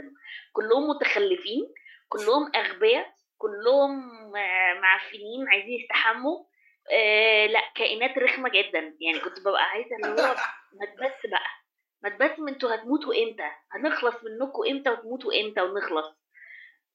كلهم 0.53 0.89
متخلفين. 0.89 1.75
كلهم 2.09 2.51
أغبياء. 2.57 3.15
كلهم 3.39 3.93
آه، 4.37 4.75
معفنين. 4.75 5.49
عايزين 5.49 5.81
يستحموا. 5.81 6.45
آه 6.93 7.47
لا 7.47 7.61
كائنات 7.75 8.19
رخمة 8.19 8.49
جدا. 8.49 8.97
يعني 9.01 9.21
كنت 9.21 9.41
ببقى 9.41 9.63
عايزة 9.65 9.97
اللي 9.97 10.23
هو 10.23 10.35
ما 10.81 10.87
تبس 10.87 11.31
بقى. 11.31 11.64
ما 12.05 12.11
تبس 12.11 12.39
من 12.39 12.49
أنتوا 12.53 12.75
هتموتوا 12.75 13.15
إمتى؟ 13.23 13.51
هنخلص 13.71 14.15
منكم 14.25 14.63
إمتى 14.71 14.91
وتموتوا 14.91 15.41
إمتى 15.41 15.61
ونخلص؟ 15.61 16.07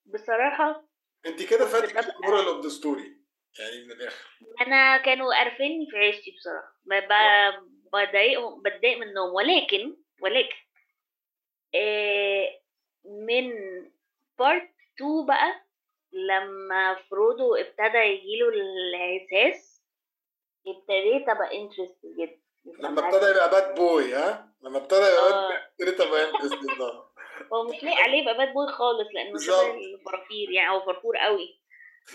بصراحة 0.05 0.87
انت 1.25 1.49
كده 1.49 1.65
فاتك 1.65 2.09
ال 2.15 2.20
moral 2.20 2.45
of 2.47 2.63
the 2.63 2.69
story 2.69 3.17
يعني 3.59 3.85
من 3.85 3.91
الآخر. 3.91 4.29
أنا 4.61 4.97
كانوا 4.97 5.39
قرفني 5.43 5.87
في 5.91 5.97
عيشتي 5.97 6.31
بصراحة. 6.31 6.79
بضايقهم 7.93 8.61
بتضايق 8.61 8.97
منهم. 8.97 9.33
ولكن 9.33 9.97
ولكن 10.21 10.55
آه 11.75 12.59
من 13.05 13.51
part 14.39 14.69
2 14.95 15.25
بقى 15.25 15.65
لما 16.11 16.95
فرودو 16.95 17.55
ابتدى 17.55 17.97
يجيله 17.97 18.49
الإحساس 18.49 19.83
ابتديت 20.67 21.29
أبقى 21.29 21.57
interested 21.62 21.99
جدا. 22.19 22.39
لما 22.79 23.07
ابتدى 23.07 23.25
يبقى 23.31 23.49
bad 23.51 23.75
boy 23.75 24.13
ها؟ 24.13 24.48
لما 24.63 24.77
ابتدى 24.77 24.99
يبقى 25.05 25.67
ابتديت 25.71 26.01
أبقى 26.01 26.29
interested 26.29 26.67
هو 27.53 27.63
مش 27.63 27.83
لايق 27.83 28.01
عليه 28.03 28.21
يبقى 28.21 28.37
bad 28.38 28.53
boy 28.53 28.67
خالص 28.67 29.07
لأنه. 29.13 29.37
شبه 29.39 29.71
الفرافير 29.77 30.51
يعني 30.51 30.69
هو 30.69 30.85
فرفور 30.85 31.17
قوي. 31.17 31.59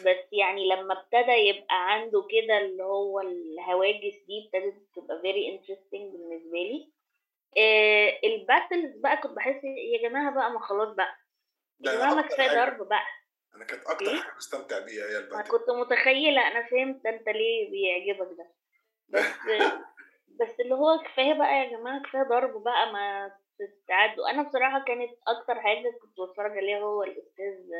بس 0.00 0.32
يعني 0.32 0.68
لما 0.68 1.00
ابتدى 1.00 1.32
يبقى 1.32 1.92
عنده 1.92 2.26
كده 2.30 2.58
اللي 2.58 2.82
هو 2.82 3.20
الهواجس 3.20 4.14
دي 4.26 4.44
ابتدت 4.46 4.82
تبقى 4.96 5.18
very 5.22 5.58
interesting 5.58 6.12
بالنسبة 6.12 6.58
لي. 6.58 6.90
آه 7.58 8.20
ال 8.24 8.33
battles 8.33 8.96
بقى 9.00 9.16
كنت 9.16 9.32
بحس 9.32 9.64
يا 9.64 10.08
جماعة 10.08 10.34
بقى 10.34 10.50
ما 10.50 10.60
خلاص 10.60 10.94
بقى. 10.96 11.16
يا 11.80 11.92
جماعة 11.94 12.14
ما 12.14 12.22
كفاية. 12.22 12.64
ضرب 12.64 12.88
بقى. 12.88 13.06
أنا 13.56 13.64
كانت 13.64 13.86
أكتر 13.86 14.06
إيه؟ 14.06 14.20
حاجة 14.20 14.36
مستمتع 14.36 14.78
بيها 14.78 15.04
هي 15.04 15.10
أنا 15.18 15.18
الباتل 15.18 15.50
كنت 15.50 15.70
متخيلة 15.70 16.48
أنا 16.48 16.66
فهمت 16.70 17.06
أنت 17.06 17.28
ليه 17.28 17.70
بيعجبك 17.70 18.36
ده. 18.38 18.52
بس 19.08 19.24
بس 20.40 20.60
اللي 20.60 20.74
هو 20.74 20.98
كفاية 21.04 21.34
بقى 21.34 21.52
يا 21.54 21.76
جماعة 21.76 22.02
كفاية 22.02 22.22
ضرب 22.22 22.62
بقى 22.62 22.92
ما 22.92 23.32
تتعدوا 23.58 24.30
أنا 24.30 24.42
بصراحة 24.42 24.84
كانت 24.84 25.10
أكتر 25.26 25.60
حاجة 25.60 25.90
كنت 26.02 26.20
بتفرج 26.20 26.50
عليها 26.56 26.78
هو 26.80 27.02
الأستاذ 27.02 27.70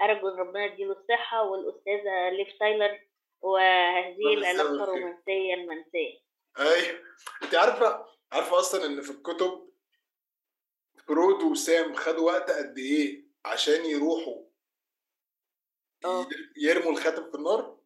اراجون 0.00 0.38
ربنا 0.40 0.64
يديله 0.64 0.92
الصحة 0.92 1.42
والأستاذة 1.42 2.28
ليف 2.30 2.58
تايلر 2.58 2.98
وهذه 3.40 4.16
يسلمك. 4.38 4.60
الرومانسية 4.82 5.54
المنسية. 5.54 6.18
أيوه. 6.58 7.00
أنت 7.42 7.54
عارفة 7.54 8.06
عارفة 8.32 8.58
أصلا 8.58 8.86
إن 8.86 9.00
في 9.02 9.10
الكتب 9.10 9.68
فرودو 11.08 11.50
وسام 11.50 11.94
خدوا 11.94 12.26
وقت 12.32 12.50
قد 12.50 12.78
إيه 12.78 13.24
عشان 13.44 13.84
يروحوا. 13.84 14.42
ي- 16.06 16.26
يرموا 16.56 16.92
الخاتم 16.92 17.30
في 17.30 17.34
النار؟ 17.34 17.78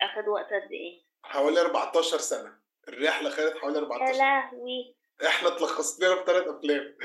اخد 0.00 0.28
وقت 0.28 0.46
قد 0.52 0.72
إيه؟ 0.72 1.02
حوالي 1.22 1.60
14 1.60 2.18
سنة. 2.18 2.58
الرحلة 2.88 3.30
خدت 3.30 3.56
حوالي 3.56 3.76
يا 3.78 3.82
14 3.82 4.12
لهوي. 4.18 4.96
إحنا 5.26 5.48
اتلخصت 5.48 6.00
لنا 6.02 6.16
في 6.16 6.24
ثلاث 6.26 6.46
أفلام. 6.46 6.96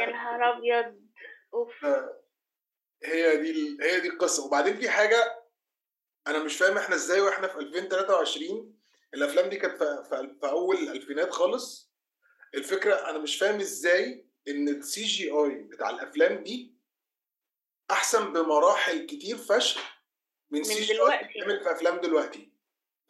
يا 0.00 0.06
نهار 0.06 0.56
أبيض. 0.58 1.00
أوف. 1.54 1.84
هي 3.04 3.36
دي 3.36 3.50
ال... 3.50 3.82
هي 3.82 4.00
دي 4.00 4.08
القصة. 4.08 4.46
وبعدين 4.46 4.76
في 4.76 4.90
حاجة 4.90 5.42
أنا 6.26 6.38
مش 6.38 6.56
فاهم 6.56 6.78
إحنا 6.78 6.94
إزاي 6.94 7.20
وإحنا 7.20 7.48
في 7.48 7.58
2023 7.58 8.78
الأفلام 9.14 9.48
دي 9.48 9.56
كانت 9.56 9.76
في, 9.82 10.04
في, 10.08 10.36
في 10.40 10.48
أول 10.48 10.76
الالفينات 10.76 11.30
خالص. 11.30 11.92
الفكرة 12.54 12.94
أنا 12.94 13.18
مش 13.18 13.38
فاهم 13.38 13.60
إزاي 13.60 14.26
إن 14.48 14.68
ال 14.68 15.02
CGI 15.02 15.50
بتاع 15.50 15.90
الأفلام 15.90 16.42
دي 16.44 16.74
أحسن 17.90 18.32
بمراحل 18.32 19.06
كتير 19.06 19.36
فشخ 19.36 19.98
من 20.50 20.64
CGI 20.64 21.28
في 21.28 21.72
أفلام 21.72 22.00
دلوقتي. 22.00 22.52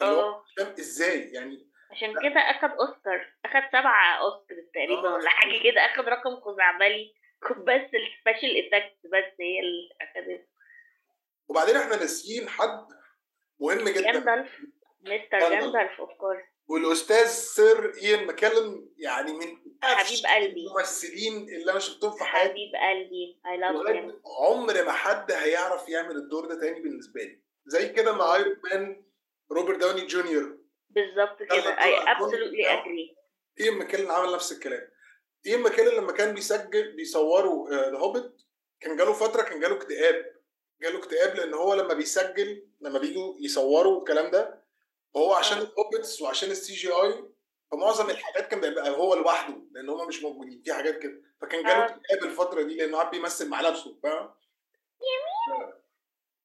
آه. 0.00 0.44
إزاي. 0.78 1.20
يعني 1.32 1.67
عشان 1.90 2.12
كده 2.22 2.40
أخد 2.40 2.70
أوسكار. 2.70 3.32
أخد 3.44 3.68
سبعة 3.72 4.18
أوسكار 4.18 4.58
تقريبا 4.74 5.08
آه. 5.08 5.14
ولا 5.14 5.30
حاجة 5.30 5.62
كده. 5.62 5.80
أخد 5.80 6.08
رقم 6.08 6.40
خزعبلي 6.40 7.14
بس 7.50 7.90
ال 7.94 8.04
special 8.04 8.74
effects 8.74 8.98
بس 9.06 9.40
هي 9.40 9.60
اللي 9.60 9.88
اخدت 10.00 10.48
وبعدين 11.48 11.76
إحنا 11.76 11.96
ناسيين 11.96 12.48
حد 12.48 12.86
مهم 13.60 13.88
جدا. 13.88 14.12
جاندالف 14.12 14.60
مستر. 15.00 15.38
جاندالف. 15.38 16.00
of 16.00 16.10
course 16.10 16.42
والأستاذ 16.68 17.26
Sir 17.26 17.94
إيان 18.02 18.26
ماكيلن 18.26 18.88
يعني 18.96 19.32
من 19.32 19.46
حبيب 19.82 20.26
قلبي. 20.26 20.66
الممثلين 20.66 21.48
اللي 21.48 21.70
أنا 21.72 21.78
شفتهم 21.78 22.10
في 22.10 22.24
حياتي. 22.24 22.50
حبيب 22.50 22.72
قلبي. 22.74 23.40
I 23.46 23.56
love 23.56 24.14
عمر 24.40 24.84
ما 24.84 24.92
حد 24.92 25.32
هيعرف 25.32 25.88
يعمل 25.88 26.16
الدور 26.16 26.46
ده 26.46 26.60
تاني 26.60 26.80
بالنسبة 26.80 27.20
لي. 27.20 27.42
زي 27.66 27.88
كده 27.88 28.12
مع 28.12 28.34
ايرون 28.34 28.56
مان 28.64 29.04
روبرت 29.52 29.78
داوني 29.78 30.06
جونيور 30.06 30.57
بالظبط 30.90 31.42
كده. 31.42 31.82
I 31.82 31.98
absolutely. 32.12 32.72
اجري 32.72 33.16
ايان 33.60 33.74
ماكيلن 33.74 34.10
عمل 34.10 34.32
نفس 34.34 34.52
الكلام. 34.52 34.90
ايان 35.46 35.60
ماكيلن 35.60 35.88
لما 35.96 36.12
كان 36.12 36.34
بيسجل 36.34 36.92
بيصوروا 36.96 37.70
ذا 37.70 37.98
هوبيت 37.98 38.32
كان 38.80 38.96
جاله 38.96 39.12
فترة 39.12 39.42
كان 39.42 39.60
جاله 39.60 39.76
اكتئاب. 39.76 40.36
جاله 40.82 40.98
اكتئاب 40.98 41.34
لأن 41.36 41.54
هو 41.54 41.74
لما 41.74 41.94
بيسجل 41.94 42.68
لما 42.80 42.98
بيجوا 42.98 43.34
يصوروا 43.40 43.98
الكلام 43.98 44.30
ده 44.30 44.64
هو 45.16 45.34
عشان 45.34 45.58
آه. 45.58 45.62
الهوبيتس 45.62 46.22
وعشان 46.22 46.50
ال 46.50 46.72
CGI 46.74 47.24
فمعظم 47.72 48.10
الحاجات 48.10 48.48
كان 48.48 48.60
بيبقى 48.60 48.90
هو 48.90 49.14
لوحده 49.14 49.62
لأن 49.72 49.88
هم 49.88 50.08
مش 50.08 50.22
موجودين. 50.22 50.62
في 50.64 50.72
حاجات 50.72 50.98
كده. 50.98 51.22
فكان 51.40 51.62
جاله 51.62 51.84
آه. 51.84 51.84
اكتئاب 51.84 52.24
الفترة 52.24 52.62
دي 52.62 52.76
لأنه 52.76 52.96
قاعد 52.98 53.10
بيمثل 53.10 53.48
مع 53.48 53.60
نفسه 53.60 53.98
فاهم؟ 54.02 54.34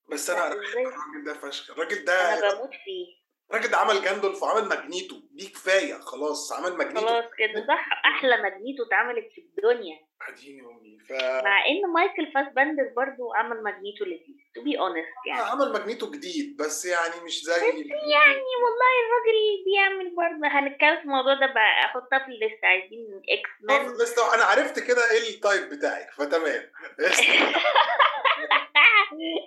بس 0.10 0.29
أنا؟ 0.29 0.47
الراجل 0.53 1.23
ده 1.25 1.34
فشخ. 1.34 1.71
الراجل 1.71 2.06
ده 2.06 2.34
أنا 2.38 2.53
بموت 2.53 2.69
فيه. 2.86 3.22
الراجل 3.53 3.75
عمل 3.75 4.03
جاندالف 4.03 4.43
وعمل 4.43 4.69
ماجنيتو 4.69 5.15
دي 5.31 5.47
كفاية 5.47 5.93
خلاص 5.93 6.53
عمل 6.53 6.77
ماجنيتو. 6.77 7.07
خلاص 7.07 7.25
كده 7.37 7.67
صح 7.67 7.87
أحلى 8.05 8.37
ماجنيتو 8.37 8.83
اتعملت 8.83 9.27
في 9.35 9.41
الدنيا. 9.41 9.99
اديني 10.29 10.62
أمي. 10.62 10.93
ف 11.09 11.12
مع 11.43 11.65
إن 11.65 11.81
مايكل 11.93 12.31
فاسبندر 12.31 12.93
برضو 12.95 13.33
عمل 13.33 13.63
ماجنيتو 13.63 14.05
لذيذ 14.05 14.36
to 14.56 14.62
be 14.63 14.79
honest 14.79 15.08
يعني. 15.27 15.41
عمل 15.41 15.73
ماجنيتو 15.73 16.12
جديد 16.12 16.57
بس 16.57 16.86
يعني 16.86 17.25
مش 17.25 17.43
زي 17.43 17.62
يعني 18.15 18.51
والله 18.63 18.91
الراجل 19.03 19.63
بيعمل 19.65 20.15
برضه 20.15 20.47
هنتكلم 20.59 20.97
في 20.97 21.03
الموضوع 21.03 21.33
ده 21.33 21.45
بقى 21.53 21.86
أحطها 21.86 22.19
في 22.19 22.25
ال 22.32 22.38
list 22.38 22.63
عايزين 22.63 23.21
إكس 23.29 23.49
مان 23.62 23.93
لسه 23.93 24.36
أنا 24.36 24.43
عرفت 24.43 24.79
كده 24.79 25.12
إيه 25.12 25.36
ال 25.36 25.42
type 25.42 25.69
بتاعك 25.69 26.12
فتمام. 26.12 26.63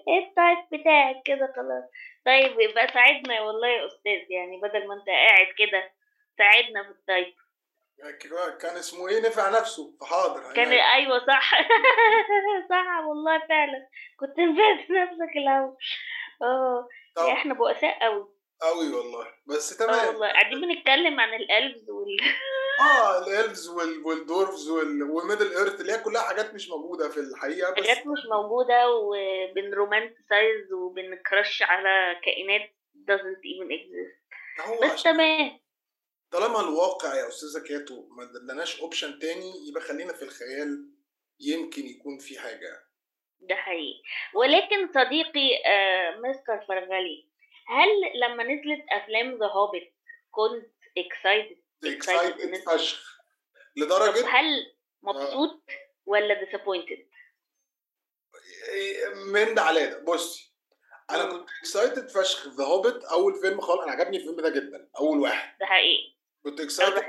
إيه 0.09 0.29
ال 0.29 0.39
type 0.39 0.81
بتاعك 0.81 1.23
كده 1.25 1.53
خلاص. 1.57 1.85
طيب 2.27 2.61
يبقى 2.61 2.89
ساعدنا 2.89 3.41
والله 3.41 3.69
يا 3.69 3.87
أستاذ 3.87 4.31
يعني 4.31 4.61
بدل 4.61 4.89
ما 4.89 4.95
أنت 4.95 5.07
قاعد 5.07 5.47
كده 5.59 5.93
ساعدنا 6.39 6.83
في 6.83 6.91
ال 6.91 6.99
type 6.99 7.35
كان 8.61 8.77
اسمه 8.77 9.09
إيه؟ 9.09 9.21
نفع 9.21 9.51
نفسه 9.51 9.97
فحاضر 10.01 10.53
كان 10.55 10.73
أيوه 10.73 11.27
صح. 11.27 11.51
صح 12.71 13.05
والله 13.07 13.39
فعلا. 13.49 13.89
كنت 14.21 14.39
نفعت 14.39 14.91
نفسك 14.91 15.37
الأول. 15.37 15.77
آه 16.43 16.89
إحنا 17.33 17.55
بؤساء 17.55 17.99
قوي 18.03 18.29
قوي 18.61 18.93
والله. 18.93 19.27
بس 19.47 19.83
آه 19.83 19.87
تمام. 19.87 20.07
والله. 20.07 20.29
قاعدين 20.29 20.61
بنتكلم 20.61 21.21
عن 21.21 21.35
ال 21.35 21.44
elves 21.44 21.91
وال 21.91 22.17
آه 22.81 23.27
ال 23.27 23.34
elves 23.34 23.69
وال... 23.69 24.07
وال 24.07 24.20
dwarves 24.20 24.69
وال... 24.71 25.03
وال 25.03 25.16
Middle 25.16 25.57
Earth 25.57 25.81
اللي 25.81 25.93
هي 25.93 25.99
كلها 25.99 26.23
حاجات 26.23 26.55
مش 26.55 26.69
موجودة 26.69 27.09
في 27.09 27.21
الحقيقة 27.21 27.75
بس 27.75 27.87
حاجات 27.87 28.07
مش 28.07 28.21
موجودة 28.33 28.91
وبن 28.91 29.30
romanticize 29.30 30.73
وبن 30.73 31.06
crush 31.06 31.63
على 31.63 32.21
كائنات 32.25 32.77
doesn't 33.11 33.43
even 33.53 33.69
exist. 33.71 34.27
بس 34.83 35.03
تمام. 35.03 35.66
طالما 36.31 36.61
الواقع 36.61 37.15
يا 37.15 37.29
أستاذة 37.29 37.63
كاتو 37.69 38.09
ما 38.09 38.23
ادلناش 38.23 38.81
option 38.81 39.19
تاني 39.19 39.69
يبقى 39.69 39.83
خلينا 39.83 40.13
في 40.13 40.23
الخيال 40.23 40.91
يمكن 41.41 41.87
يكون 41.87 42.19
في 42.19 42.39
حاجة. 42.39 42.87
ده 43.41 43.55
حقيقي. 43.55 44.03
ولكن 44.35 44.93
صديقي 44.95 45.65
آه 45.67 46.17
مستر 46.17 46.65
فرغلي 46.69 47.29
هل 47.69 48.21
لما 48.21 48.43
نزلت 48.45 48.85
أفلام 48.91 49.39
ذا 49.39 49.47
هوبيت 49.47 49.95
كنت 50.31 50.71
excited 50.99 51.57
excited 51.85 52.55
فشخ. 52.57 53.21
لدرجة 53.77 54.27
هل 54.29 54.75
مبسوط 55.03 55.63
ولا 56.07 56.41
disappointed 56.45 57.01
من 59.33 59.55
ده 59.55 59.63
على 59.63 59.87
ده. 59.87 59.99
بصي 59.99 60.53
أنا. 61.11 61.25
كنت 61.31 61.49
excited 61.61 62.09
فشخ 62.11 62.49
ذا 62.49 62.65
هوبيت 62.65 63.05
أول 63.05 63.35
فيلم 63.41 63.61
خالص 63.61 63.81
أنا 63.81 63.93
عجبني 63.93 64.17
الفيلم 64.17 64.41
ده 64.41 64.49
جدا 64.49 64.91
أول 64.99 65.19
واحد. 65.19 65.59
ده 65.61 65.67
حقيقي. 65.67 66.16
كنت 66.47 66.61
excited 66.61 67.05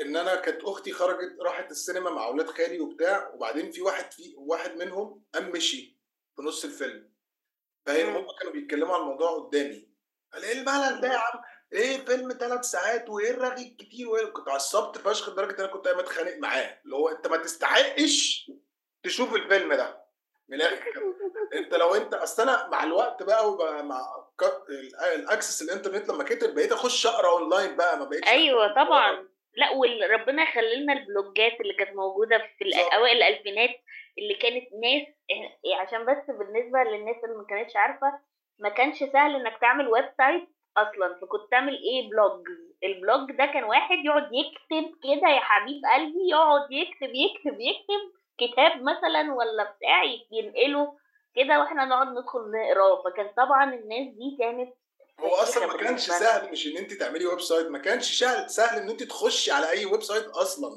إن 0.00 0.16
أنا 0.16 0.34
كانت 0.34 0.62
أختي 0.64 0.92
خرجت 0.92 1.36
راحت 1.40 1.70
السينما 1.70 2.10
مع 2.10 2.26
أولاد 2.26 2.46
خالي 2.50 2.80
وبتاع 2.80 3.28
وبعدين 3.34 3.70
في 3.70 3.82
واحد 3.82 4.12
في 4.12 4.34
واحد 4.36 4.76
منهم 4.76 5.24
قام 5.34 5.50
مشي 5.50 5.98
في 6.36 6.42
نص 6.42 6.64
الفيلم. 6.64 7.10
فهي. 7.86 8.02
هم 8.18 8.26
كانوا 8.38 8.52
بيتكلموا 8.52 8.94
عن 8.94 9.00
الموضوع 9.00 9.30
قدامي. 9.38 9.88
قال 10.32 10.44
إيه 10.44 10.52
الملل 10.52 11.00
ده 11.00 11.08
يا 11.12 11.18
عم؟ 11.18 11.40
إيه 11.72 12.04
فيلم 12.04 12.32
ثلاث 12.32 12.64
ساعات 12.64 13.08
وإيه 13.10 13.30
الرغي 13.30 13.62
الكتير 13.68 14.08
وإيه؟ 14.08 14.26
كنت 14.26 14.48
عصبت 14.48 14.98
فشخ 14.98 15.28
لدرجة 15.28 15.54
إن 15.54 15.60
أنا 15.64 15.72
كنت 15.72 15.86
قايم 15.88 15.98
أتخانق 15.98 16.36
معاه. 16.36 16.80
اللي 16.84 16.96
هو 16.96 17.08
أنت 17.08 17.26
ما 17.26 17.36
تستحقش 17.36 18.50
تشوف 19.02 19.34
الفيلم 19.34 19.74
ده. 19.74 20.04
من 20.48 20.56
الآخر 20.56 21.14
أنت 21.54 21.74
لو 21.74 21.94
أنت 21.94 22.14
أصل 22.14 22.42
أنا 22.42 22.68
مع 22.68 22.84
الوقت 22.84 23.22
بقى 23.22 23.50
وبقى 23.52 23.84
مع 23.84 24.00
ك- 24.02 24.04
ال- 24.08 24.19
ال 25.14 25.21
access 25.21 25.62
الإنترنت 25.62 26.08
لما 26.08 26.24
كتر 26.24 26.50
بقيت 26.50 26.72
أخش 26.72 27.06
أقرأ 27.06 27.28
اونلاين 27.28 27.76
بقى 27.76 27.98
ما 27.98 28.04
بقتش 28.04 28.28
أيوه 28.28 28.74
طبعا. 28.74 29.28
لا 29.56 29.70
وربنا 29.70 30.42
يخلي 30.42 30.76
لنا 30.76 30.92
ال 30.92 31.03
blog 31.03 31.49
ات 31.49 31.60
اللي 31.60 31.74
كانت 31.74 31.96
موجودة 31.96 32.38
في. 32.38 32.64
أوائل 32.94 33.16
الألفينات 33.22 33.70
اللي 34.18 34.34
كانت 34.34 34.64
ناس 34.72 35.06
إيه، 35.64 35.76
عشان 35.76 36.04
بس 36.06 36.24
بالنسبة 36.28 36.78
للناس 36.78 37.16
اللي 37.24 37.36
ما 37.36 37.44
كانتش 37.48 37.76
عارفة 37.76 38.18
ما 38.58 38.68
كانش 38.68 38.98
سهل 38.98 39.36
إنك 39.36 39.58
تعمل 39.60 39.88
website 39.88 40.48
أصلا. 40.76 41.14
فكنت 41.20 41.50
تعمل 41.50 41.72
إيه؟ 41.72 42.10
blog 42.10 42.46
ال 42.84 42.93
blog 42.93 43.30
ده 43.32 43.46
كان 43.46 43.64
واحد 43.64 43.98
يقعد 44.04 44.28
يكتب 44.32 44.94
كده 45.02 45.28
يا 45.28 45.40
حبيب 45.40 45.80
قلبي 45.94 46.28
يقعد 46.30 46.72
يكتب 46.72 47.14
يكتب 47.14 47.60
يكتب 47.60 48.02
كتاب 48.38 48.82
مثلا 48.82 49.34
ولا 49.34 49.62
بتاع 49.64 50.02
ينقله 50.32 50.99
كده 51.36 51.60
وإحنا 51.60 51.84
نقعد 51.84 52.06
ندخل 52.08 52.40
نقراه 52.50 53.02
فكان 53.02 53.28
طبعا 53.36 53.74
الناس 53.74 54.14
دي 54.14 54.36
كانت 54.38 54.74
هو 55.20 55.34
أصلا 55.34 55.66
ما 55.66 55.76
كانش. 55.76 56.00
سهل 56.00 56.50
مش 56.52 56.66
إن 56.66 56.76
أنت 56.76 56.92
تعملي 56.92 57.26
website 57.26 57.66
ما 57.66 57.78
كانش 57.78 58.18
سهل 58.20 58.50
سهل 58.50 58.78
إن 58.82 58.88
أنت 58.90 59.02
تخشي 59.02 59.50
على 59.52 59.70
أي 59.70 59.84
website 59.86 60.24
أصلا. 60.24 60.70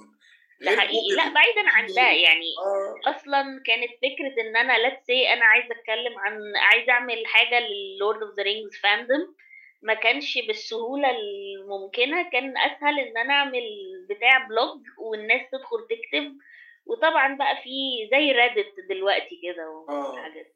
ده 0.61 0.71
حقيقي. 0.71 1.15
لا 1.15 1.23
بعيدا 1.33 1.69
عن 1.69 1.85
ده. 1.85 2.01
يعني 2.01 2.45
آه. 2.65 3.09
أصلا 3.09 3.43
كانت 3.65 3.89
فكرة 3.91 4.41
إن 4.41 4.55
أنا 4.57 4.73
let's 4.89 5.01
say 5.03 5.31
أنا 5.33 5.45
عايزة 5.45 5.67
أتكلم 5.75 6.19
عن 6.19 6.39
عايزة 6.55 6.91
أعمل 6.91 7.23
حاجة 7.27 7.59
للورد 7.59 8.23
اوف 8.23 8.35
ذا 8.37 8.43
رينجز 8.43 8.75
fandom 8.83 9.33
ما 9.81 9.93
كانش 9.93 10.37
بالسهولة 10.47 11.07
الممكنة. 11.09 12.29
كان 12.31 12.57
أسهل 12.57 12.99
إن 12.99 13.17
أنا 13.17 13.33
أعمل 13.33 13.63
بتاع 14.09 14.47
blog 14.47 14.79
والناس 14.97 15.41
تدخل 15.51 15.77
تكتب 15.89 16.37
وطبعا 16.85 17.37
بقى 17.37 17.55
في 17.63 17.69
زي 18.11 18.31
ريدت 18.31 18.73
دلوقتي 18.89 19.41
كده 19.43 19.63
آه. 19.89 20.11
وحاجات 20.13 20.55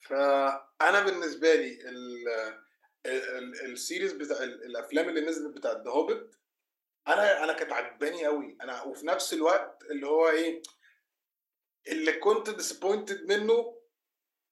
فأنا 0.00 1.00
بالنسبة 1.04 1.54
لي 1.54 1.88
ال 1.88 2.28
ال- 3.06 3.38
ال- 3.38 3.72
ال 3.72 3.78
series 3.78 4.12
بتاع 4.12 4.42
ال- 4.42 4.64
الأفلام 4.64 5.08
اللي 5.08 5.20
نزلت 5.20 5.56
بتاعت 5.56 5.76
ذا 5.76 5.90
هوبيت 5.90 6.34
أنا 7.08 7.44
أنا 7.44 7.52
كانت 7.52 7.72
عجباني 7.72 8.26
قوي 8.26 8.56
أنا 8.62 8.82
وفي 8.82 9.06
نفس 9.06 9.34
الوقت 9.34 9.82
اللي 9.90 10.06
هو 10.06 10.28
إيه 10.28 10.62
اللي 11.88 12.12
كنت 12.12 12.50
disappointed 12.50 13.32
منه 13.32 13.78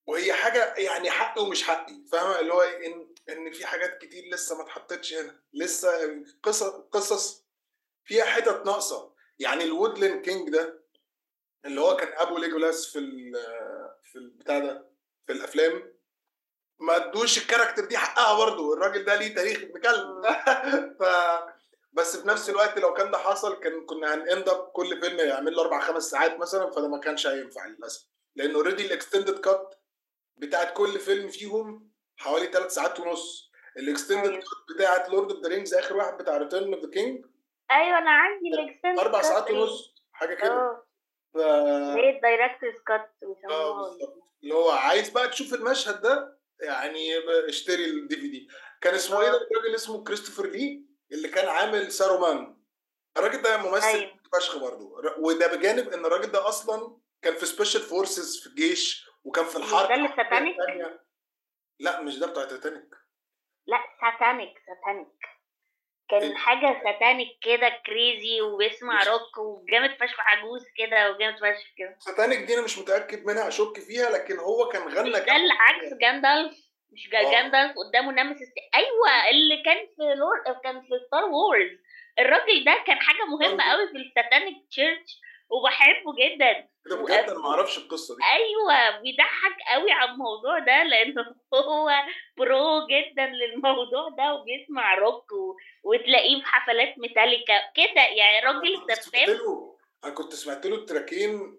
وهي 0.07 0.33
حاجة 0.33 0.75
يعني 0.75 1.11
حقي 1.11 1.43
ومش 1.43 1.63
حقي 1.65 2.05
فاهمة 2.13 2.41
اللي 2.41 2.53
هو؟ 2.55 2.61
إن 2.63 3.15
إن 3.29 3.53
في 3.53 3.67
حاجات 3.67 3.99
كتير 4.03 4.25
لسه 4.33 4.57
ما 4.57 4.63
اتحطتش 4.63 5.15
هنا 5.15 5.41
لسه 5.53 5.89
قصص 6.43 6.63
قصص 6.93 7.47
فيها 8.05 8.25
حتت 8.25 8.63
ناقصة 8.67 9.16
يعني 9.39 9.65
ال 9.65 9.71
Woodland 9.71 10.23
King 10.23 10.51
ده 10.51 10.83
اللي 11.65 11.81
هو 11.81 11.97
كان 11.97 12.09
ابو 12.17 12.39
ليجولاس 12.39 12.87
في 12.93 12.99
ال 12.99 13.33
في 14.03 14.19
البتاع 14.19 14.59
ده 14.59 14.91
في 15.27 15.33
الأفلام 15.33 15.97
ما 16.79 16.97
ادوش 16.97 17.39
ال 17.39 17.43
character 17.43 17.85
دي 17.85 17.99
حقها 17.99 18.39
برضه 18.39 18.75
الراجل 18.75 19.05
ده 19.05 19.15
ليه 19.17 19.35
تاريخ 19.35 19.59
ابن 19.63 19.81
كلب. 19.81 20.27
ف 21.01 21.05
بس 21.93 22.17
في 22.17 22.29
نفس 22.29 22.51
الوقت 22.51 22.79
لو 22.79 22.95
كان 22.95 23.11
ده 23.11 23.19
حصل 23.19 23.61
كان 23.61 23.87
كنا 23.87 24.15
هن 24.15 24.28
end 24.28 24.49
up 24.49 24.71
كل 24.73 25.01
فيلم 25.01 25.19
يعمل 25.19 25.55
له 25.57 25.63
أربع 25.63 25.81
خمس 25.81 26.03
ساعات 26.03 26.39
مثلا 26.39 26.71
فده 26.71 26.89
ما 26.89 26.99
كانش 26.99 27.27
هينفع 27.27 27.67
للأسف. 27.67 28.07
لأن 28.37 28.55
already 28.55 28.87
ال 28.87 28.93
extended 28.93 29.41
cut 29.41 29.75
بتاعت 30.37 30.73
كل 30.77 30.99
فيلم 30.99 31.29
فيهم 31.29 31.91
حوالي 32.17 32.47
ثلاث 32.47 32.75
ساعات 32.75 33.01
ونص. 33.01 33.51
ال 33.77 33.82
extended 33.82 34.29
أيوة. 34.31 34.41
cut 34.41 34.77
بتاعت 34.77 35.09
Lord 35.09 35.33
of 35.33 35.43
the 35.43 35.49
Rings 35.49 35.75
آخر 35.75 35.97
واحد 35.97 36.17
بتاع 36.19 36.37
Return 36.37 36.75
of 36.75 36.85
the 36.85 36.91
King 36.91 37.27
أيوه 37.71 37.99
أنا 37.99 38.11
عندي 38.11 38.49
ال 38.49 38.54
extended 38.54 38.99
أربع 38.99 39.23
ساعات 39.23 39.51
ونص 39.51 39.95
حاجة 40.13 40.35
كده. 40.35 40.53
آه. 40.53 40.87
ف... 41.35 41.39
زي 41.95 42.11
ال 42.11 42.17
director's 42.17 42.79
cut 42.87 43.01
آه 43.23 43.27
بيسموها 43.35 43.89
بالظبط. 43.91 44.23
اللي 44.43 44.55
هو 44.55 44.71
عايز 44.71 45.11
بقى 45.11 45.29
تشوف 45.29 45.55
المشهد 45.55 46.01
ده 46.01 46.39
يعني 46.61 47.11
اشتري 47.49 47.85
ال 47.85 48.17
DVD 48.17 48.49
كان 48.81 48.95
اسمه 48.95 49.21
إيه 49.21 49.31
ده؟ 49.31 49.37
الراجل 49.37 49.75
اسمه 49.75 50.05
كريستوفر 50.05 50.47
لي 50.47 50.87
اللي 51.13 51.29
كان 51.29 51.49
عامل 51.49 51.93
سارومان 51.93 52.57
الراجل 53.17 53.43
ده 53.43 53.57
ممثل 53.57 53.87
أيوة. 53.87 54.21
فشخ 54.33 54.59
برضه. 54.59 54.93
وده 55.19 55.47
بجانب 55.57 55.89
إن 55.89 56.05
الراجل 56.07 56.31
ده 56.33 56.49
أصلا 56.49 56.99
كان 57.23 57.35
في 57.35 57.47
special 57.47 57.81
forces 57.81 58.41
في 58.41 58.47
الجيش 58.47 59.07
وكان 59.25 59.45
في 59.45 59.57
الحرب. 59.57 59.89
ده 59.89 59.95
اللي 59.95 60.09
satanic؟ 60.09 60.57
لا 61.81 62.01
مش 62.01 62.19
ده 62.19 62.27
بتاع 62.27 62.45
تيتانيك 62.45 62.95
لا 63.67 63.79
ساتانيك 64.01 64.55
ساتانيك 64.67 65.09
إيه؟ 65.09 65.36
كان 66.11 66.37
حاجة 66.37 66.81
ساتانيك 66.85 67.29
كده 67.43 67.69
كريزي 67.87 68.41
وبيسمع 68.41 69.03
روك 69.03 69.39
وجامد 69.39 69.91
فشخ 70.01 70.17
عجوز 70.21 70.65
كده 70.79 71.11
وجامد 71.11 71.37
فشخ 71.37 71.67
كده. 71.79 71.97
تيتانيك 72.07 72.39
دي 72.47 72.55
أنا 72.55 72.63
مش 72.65 72.79
متأكد 72.79 73.25
منها 73.27 73.49
أشك 73.49 73.81
فيها 73.81 74.11
لكن 74.11 74.39
هو 74.39 74.69
كان 74.69 74.83
غنى 74.83 75.11
ده 75.11 75.19
كام 75.19 75.37
اللي 75.37 75.53
عكس 75.53 75.95
جاندالف. 76.01 76.55
مش 76.93 77.09
آه. 77.15 77.31
جاندالف 77.31 77.73
قدامه 77.79 78.13
نامسيس 78.13 78.49
أيوه 78.75 79.29
اللي 79.31 79.63
كان 79.65 79.77
في 79.97 80.03
لور 80.19 80.61
كان 80.65 80.81
في 80.81 80.89
ستار 81.07 81.25
وورز 81.25 81.71
الراجل 82.19 82.65
ده 82.65 82.83
كان 82.87 82.97
حاجة 83.01 83.25
مهمة. 83.25 83.65
قوي 83.71 83.89
في 83.89 83.97
الساتانيك 83.97 84.57
تشيرش 84.71 85.21
وبحبه 85.51 86.15
جدا. 86.19 86.69
ده 86.91 86.97
بجد 86.97 87.11
أنا 87.31 87.39
ما 87.39 87.49
أعرفش 87.49 87.79
القصة 87.79 88.17
دي. 88.17 88.23
أيوه 88.33 89.01
بيضحك 89.01 89.57
قوي 89.73 89.93
على 89.93 90.11
الموضوع 90.11 90.59
ده 90.59 90.83
لأنه 90.83 91.35
هو 91.55 91.91
pro 92.37 92.87
جدا 92.87 93.27
للموضوع 93.27 94.09
ده 94.09 94.35
وبيسمع 94.35 94.95
روك 94.95 95.33
و... 95.33 95.57
وتلاقيه 95.85 96.41
في 96.41 96.47
حفلات 96.47 96.99
ميتاليكا 96.99 97.71
كده. 97.75 98.03
يعني 98.03 98.47
راجل 98.47 98.97
سفاح. 98.97 99.41
أنا 100.05 100.15
كنت 100.15 100.35
سمعت 100.35 100.67
له 100.67 100.77
ال 100.77 100.87
track 100.87 101.38
ين 101.38 101.59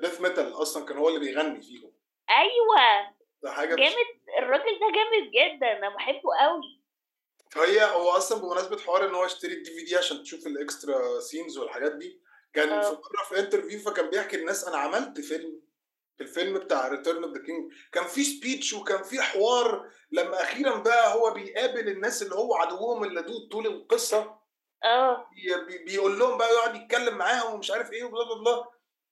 death 0.00 0.20
metal 0.20 0.52
أصلا 0.62 0.86
كان 0.86 0.96
هو 0.96 1.08
اللي 1.08 1.20
بيغني 1.20 1.62
فيهم. 1.62 1.92
أيوه. 2.30 3.12
ده 3.42 3.52
حاجة 3.52 3.74
جامد 3.74 3.94
الراجل 4.38 4.78
ده 4.80 4.86
جامد 4.94 5.30
جدا 5.30 5.78
أنا 5.78 5.88
بحبه 5.88 6.36
قوي. 6.40 6.81
فهي 7.52 7.84
هو 7.84 8.10
أصلا 8.10 8.40
بمناسبة 8.42 8.78
حوار 8.78 9.08
إن 9.08 9.14
هو 9.14 9.24
اشتري 9.24 9.52
ال 9.54 9.70
DVD 9.78 9.96
عشان 9.96 10.22
تشوف 10.22 10.46
ال 10.46 10.58
extra 10.58 11.20
scenes 11.20 11.58
والحاجات 11.58 11.92
دي 11.92 12.22
كان 12.54 12.68
آه. 12.68 12.80
في 12.82 12.90
مرة 12.94 13.24
في 13.28 13.38
interview 13.38 13.78
فكان 13.80 14.10
بيحكي 14.10 14.36
للناس 14.36 14.64
أنا 14.68 14.76
عملت 14.76 15.20
فيلم 15.20 15.62
في 16.16 16.22
الفيلم 16.22 16.58
بتاع 16.58 16.88
Return 16.88 17.24
of 17.24 17.32
the 17.36 17.42
King 17.42 17.72
كان 17.92 18.04
في 18.04 18.24
speech 18.24 18.72
وكان 18.72 19.02
في 19.02 19.20
حوار 19.22 19.90
لما 20.12 20.42
أخيرا 20.42 20.76
بقى 20.76 21.14
هو 21.14 21.30
بيقابل 21.30 21.88
الناس 21.88 22.22
اللي 22.22 22.34
هو 22.34 22.54
عدوهم 22.54 23.04
اللدود 23.04 23.48
طول 23.50 23.66
القصة 23.66 24.38
آه 24.84 25.28
بي- 25.32 25.64
بي- 25.66 25.84
بيقول 25.84 26.18
لهم 26.18 26.38
بقى 26.38 26.48
يقعد 26.52 26.76
يتكلم 26.76 27.18
معاهم 27.18 27.54
ومش 27.54 27.70
عارف 27.70 27.92
إيه 27.92 28.04
و 28.04 28.08
blah 28.08 28.24
blah 28.24 28.34
blah 28.42 28.64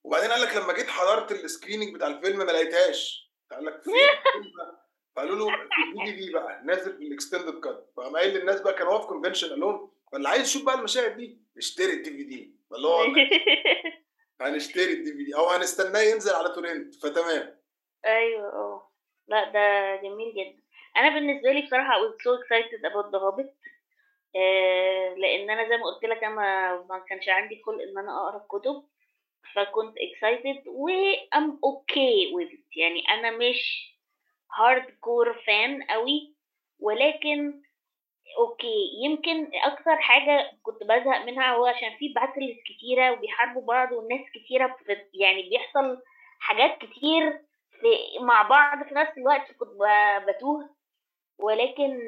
وبعدين 0.04 0.30
قال 0.30 0.40
لك 0.42 0.56
لما 0.56 0.72
جيت 0.72 0.88
حضرت 0.88 1.32
ال 1.32 1.39
screening 1.39 1.94
بتاع 1.94 2.06
الفيلم 2.08 2.38
ما 2.38 2.44
لقيتهاش 2.52 3.30
قال 3.52 3.64
لك 3.64 3.82
فين؟ 3.82 3.94
فقالوا 5.16 5.36
له 5.36 5.46
في 5.56 5.82
ال 5.88 6.12
DVD 6.12 6.32
بقى 6.32 6.62
نازل 6.64 6.96
في 6.96 7.02
ال 7.02 7.09
extended 7.09 7.60
cut 7.60 7.90
فقام 7.96 8.16
قايل 8.16 8.34
للناس 8.34 8.60
بقى 8.60 8.74
كان 8.74 8.86
هو 8.86 9.00
في 9.00 9.06
convention 9.06 9.48
قال 9.48 9.60
لهم 9.60 9.90
فاللي 10.12 10.28
عايز 10.28 10.42
يشوف 10.42 10.64
بقى 10.64 10.74
المشاهد 10.74 11.16
دي 11.16 11.38
اشتري 11.56 11.92
ال 11.92 12.10
DVD 12.10 12.54
فاللي 12.70 12.88
هو 12.88 13.02
هنشتري 14.40 14.92
ال 14.92 15.12
DVD 15.12 15.36
أو 15.36 15.48
هنستناه 15.48 16.00
ينزل 16.00 16.34
على 16.34 16.48
torrent 16.54 16.94
فتمام. 16.94 17.60
أيوه 18.06 18.52
آه 18.52 18.90
لا 19.28 19.44
ده 19.52 19.96
جميل 20.02 20.34
جدا. 20.34 20.62
أنا 20.96 21.14
بالنسبة 21.14 21.52
لي 21.52 21.62
بصراحة 21.62 21.92
I 21.94 21.98
was 22.02 22.14
so 22.14 22.30
excited 22.42 22.80
about 22.92 23.10
the 23.12 23.18
Hobbit. 23.18 23.50
آه 24.36 25.14
لأن 25.14 25.50
أنا 25.50 25.68
زي 25.68 25.76
ما 25.76 25.84
قلت 25.86 26.04
لك 26.04 26.24
أنا 26.24 26.76
ما 26.90 27.04
كانش 27.08 27.28
عندي 27.28 27.62
خلق 27.66 27.82
إن 27.82 27.98
أنا 27.98 28.18
أقرأ 28.18 28.42
الكتب 28.42 28.84
فكنت 29.54 29.94
excited 29.98 30.66
و 30.66 30.88
I'm 31.34 31.50
okay 31.70 32.32
with 32.36 32.52
it. 32.54 32.76
يعني 32.76 33.02
أنا 33.08 33.30
مش 33.30 33.89
hardcore 34.58 35.42
fan 35.46 35.82
قوي 35.82 36.34
ولكن 36.78 37.62
okay 38.38 38.90
يمكن 39.04 39.50
أكتر 39.64 39.96
حاجة 39.96 40.50
كنت 40.62 40.82
بزهق 40.82 41.24
منها 41.26 41.54
هو 41.54 41.66
عشان 41.66 41.96
في 41.98 42.08
battles 42.08 42.56
كتيرة 42.66 43.12
وبيحاربوا 43.12 43.62
بعض 43.62 43.92
والناس 43.92 44.20
كتيرة 44.34 44.76
يعني 45.14 45.48
بيحصل 45.50 46.02
حاجات 46.40 46.78
كتير 46.78 47.42
في 47.80 48.18
مع 48.24 48.42
بعض 48.42 48.88
في 48.88 48.94
نفس 48.94 49.18
الوقت 49.18 49.52
كنت 49.52 49.70
بتوه 50.28 50.76
ولكن 51.38 51.98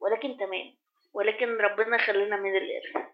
ولكن 0.00 0.36
تمام 0.36 0.76
ولكن 1.12 1.56
ربنا 1.56 1.98
خلينا 1.98 2.36
من 2.36 2.56
القرف 2.56 3.10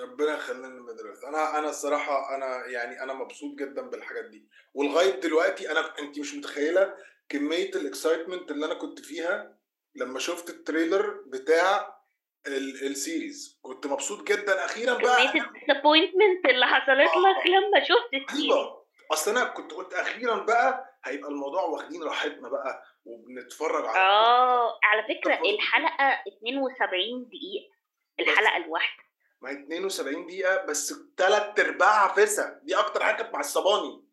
ربنا 0.00 0.34
يخلينا 0.34 0.68
من 0.68 0.76
المدرسة 0.76 1.28
أنا 1.28 1.58
أنا 1.58 1.68
الصراحة 1.68 2.34
أنا 2.34 2.66
يعني 2.66 3.02
أنا 3.02 3.14
مبسوط 3.14 3.58
جدا 3.58 3.90
بالحاجات 3.90 4.24
دي. 4.24 4.48
ولغايه 4.74 5.20
دلوقتي 5.20 5.70
أنا 5.70 5.98
انت 5.98 6.18
مش 6.18 6.34
متخيلة 6.34 6.94
كمية 7.28 7.70
ال 7.70 7.77
excitement 7.77 8.50
اللي 8.50 8.66
أنا 8.66 8.74
كنت 8.74 9.00
فيها 9.00 9.58
لما 9.94 10.18
شفت 10.18 10.50
ال 10.50 10.59
trailer 10.59 11.22
بتاع 11.26 11.98
ال- 12.46 12.86
series. 12.86 13.58
كنت 13.62 13.86
مبسوط 13.86 14.22
جدا. 14.28 14.64
أخيرا 14.64 14.94
بقى 14.94 15.28
كمية 15.28 15.42
ال 15.44 15.51
disappointment 15.51 16.44
اللي 16.44 16.66
حصلت 16.66 17.10
لك 17.16 17.46
لما 17.46 17.84
شفت 17.84 18.14
ال 18.14 18.19
series. 18.19 18.52
رهيبه 18.52 18.78
أصل 19.12 19.30
أنا 19.30 19.44
كنت 19.44 19.72
قلت 19.72 19.94
أخيرا 19.94 20.34
بقى 20.44 20.98
هيبقى 21.04 21.30
الموضوع 21.30 21.62
واخدين 21.62 22.02
راحتنا 22.02 22.48
بقى 22.48 22.82
وبنتفرج 23.04 23.86
على 23.86 23.98
آه 23.98 24.78
على 24.82 25.02
فكرة 25.02 25.34
تفاصيل. 25.34 25.54
الحلقة 25.54 26.22
72 26.38 27.28
دقيقة. 27.28 27.74
الحلقة 28.20 28.56
الواحدة. 28.56 29.02
ما 29.40 29.50
هي 29.50 29.54
72 29.54 30.26
دقيقة 30.26 30.64
بس 30.64 30.94
ثلاث 31.16 31.60
أرباعها 31.60 32.14
فسا 32.14 32.60
دي 32.62 32.76
أكتر 32.78 33.04
حاجة 33.04 33.16
كانت 33.22 33.34
هو 33.56 33.76
لهوي 33.76 34.04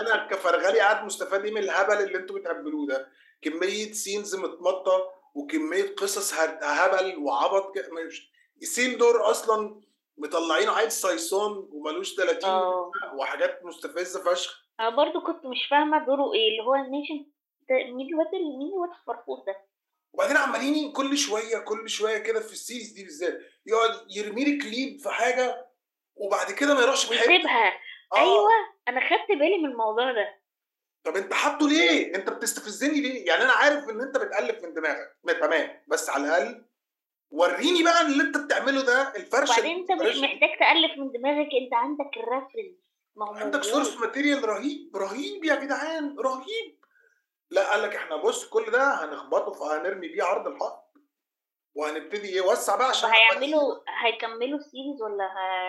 أنا 0.00 0.26
كفرغلي 0.26 0.80
قاعد 0.80 1.04
مستفاد 1.04 1.44
إيه 1.44 1.52
من 1.52 1.58
الهبل 1.62 2.02
اللي 2.02 2.18
أنتوا 2.18 2.38
بتهبلوه 2.38 2.86
ده؟ 2.86 3.08
كمية 3.42 3.92
scenes 3.92 4.34
متمطه 4.36 5.10
وكمية 5.34 5.94
قصص 5.94 6.34
هبل 6.62 7.16
وعبط 7.18 7.74
ك- 7.78 7.90
مش 8.06 8.30
سيلدور 8.62 9.30
أصلا 9.30 9.80
مطلعينه 10.18 10.72
عيل 10.72 10.92
صيصان 10.92 11.68
ومالوش 11.72 12.14
30 12.14 12.50
آه. 12.50 12.92
وحاجات 13.14 13.64
مستفزة 13.64 14.24
فشخ. 14.34 14.66
أنا 14.80 14.90
برضو 14.96 15.20
كنت 15.20 15.46
مش 15.46 15.66
فاهمة 15.70 16.06
دوره 16.06 16.32
إيه 16.34 16.48
اللي 16.50 16.62
هو 16.62 16.74
النيشن 16.74 17.26
مين 17.70 18.08
الواد 18.08 18.26
مين 18.58 18.72
الواد 18.74 18.90
الفرفوش 19.00 19.38
ده؟ 19.46 19.56
وبعدين 20.12 20.36
عمالين 20.36 20.92
كل 20.92 21.18
شوية 21.18 21.58
كل 21.58 21.88
شوية 21.88 22.18
كده 22.18 22.40
في 22.40 22.52
السيريز 22.52 22.92
دي 22.92 23.04
بالذات 23.04 23.38
يقعد 23.66 23.90
يرمي 24.10 24.44
لي 24.44 24.58
كليب 24.58 25.00
في 25.00 25.08
حاجة 25.10 25.66
وبعد 26.14 26.52
كده 26.52 26.74
ما 26.74 26.80
يروحش 26.80 27.04
في 27.04 27.18
حتة 27.18 27.30
ويسيبها 27.30 27.72
آه. 28.12 28.16
أيوه 28.18 28.50
أنا 28.88 29.00
خدت 29.00 29.28
بالي 29.28 29.58
من 29.58 29.70
الموضوع 29.70 30.12
ده 30.12 30.40
طب 31.04 31.16
أنت 31.16 31.32
حاطه 31.32 31.68
ليه؟ 31.68 32.14
أنت 32.14 32.30
بتستفزني 32.30 33.00
ليه؟ 33.00 33.26
يعني 33.26 33.44
أنا 33.44 33.52
عارف 33.52 33.88
إن 33.88 34.00
أنت 34.00 34.16
بتالف 34.16 34.64
من 34.64 34.74
دماغك 34.74 35.16
ما 35.24 35.32
تمام 35.32 35.82
بس 35.88 36.10
على 36.10 36.24
الأقل 36.24 36.64
وريني 37.30 37.82
بقى 37.84 38.02
اللي 38.02 38.22
أنت 38.22 38.36
بتعمله 38.38 38.82
ده 38.82 39.12
الفرشة 39.16 39.52
وبعدين 39.52 39.76
أنت 39.78 39.92
مش 39.92 40.16
محتاج 40.16 40.58
تألف 40.58 40.98
من 40.98 41.12
دماغك 41.12 41.48
أنت 41.62 41.74
عندك 41.74 42.10
ال 42.16 42.23
reference 42.23 42.86
عندك. 43.20 43.62
source 43.62 43.96
material 43.98 44.48
رهيب 44.48 44.96
رهيب 44.96 45.44
يا 45.44 45.54
جدعان 45.54 46.16
رهيب 46.18 46.84
لا 47.50 47.70
قال 47.70 47.82
لك 47.82 47.94
إحنا 47.96 48.16
بص 48.16 48.44
كل 48.48 48.70
ده 48.70 49.04
هنخبطه 49.04 49.52
فهنرمي 49.52 50.08
بيه 50.08 50.22
عرض 50.22 50.46
الحق 50.46 50.85
وهنبتدي 51.76 52.28
إيه؟ 52.28 52.40
وسع 52.40 52.76
بقى 52.76 52.88
عشان 52.88 53.10
هيعملوا 53.10 53.74
هيكملوا 54.04 54.58
ال 54.58 54.64
series 54.64 55.02
ولا 55.02 55.28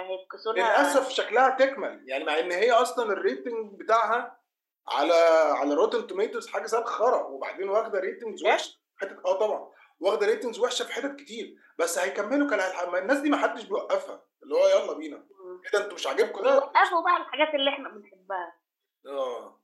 هيفكسوا 0.09 0.53
للأسف 0.53 1.09
شكلها 1.09 1.49
تكمل. 1.49 2.03
يعني 2.07 2.23
مع 2.23 2.39
إن 2.39 2.51
هي 2.51 2.71
أصلا 2.71 3.11
ال 3.13 3.22
rating 3.22 3.79
بتاعها 3.79 4.39
على 4.87 5.13
على 5.57 5.73
Rotten 5.73 6.07
Tomatoes 6.07 6.47
حاجة 6.47 6.65
الخرا 6.81 7.23
وبعدين 7.23 7.69
واخدة 7.69 7.99
ratings 7.99 8.43
ده؟ 8.43 8.49
وحشة. 8.49 8.79
حتة 8.97 9.17
آه 9.25 9.39
طبعا. 9.39 9.71
واخدة 9.99 10.27
ratings 10.27 10.59
وحشة 10.59 10.85
في 10.85 10.93
حتت 10.93 11.15
كتير. 11.15 11.55
بس 11.79 11.99
هيكملوا 11.99 12.47
ما 12.91 12.99
الناس 12.99 13.17
دي 13.19 13.29
ما 13.29 13.37
حدش 13.37 13.63
بيوقفها. 13.63 14.23
اللي 14.43 14.55
هو 14.55 14.67
يلا 14.67 14.93
بينا. 14.93 15.17
مم. 15.17 15.61
كده 15.71 15.83
أنتوا 15.83 15.93
مش 15.93 16.07
عاجبكم 16.07 16.43
ده؟ 16.43 16.57
وقفوا 16.57 17.03
بقى 17.03 17.17
الحاجات 17.17 17.55
اللي 17.55 17.69
إحنا 17.69 17.89
بنحبها. 17.89 18.53
آه. 19.07 19.61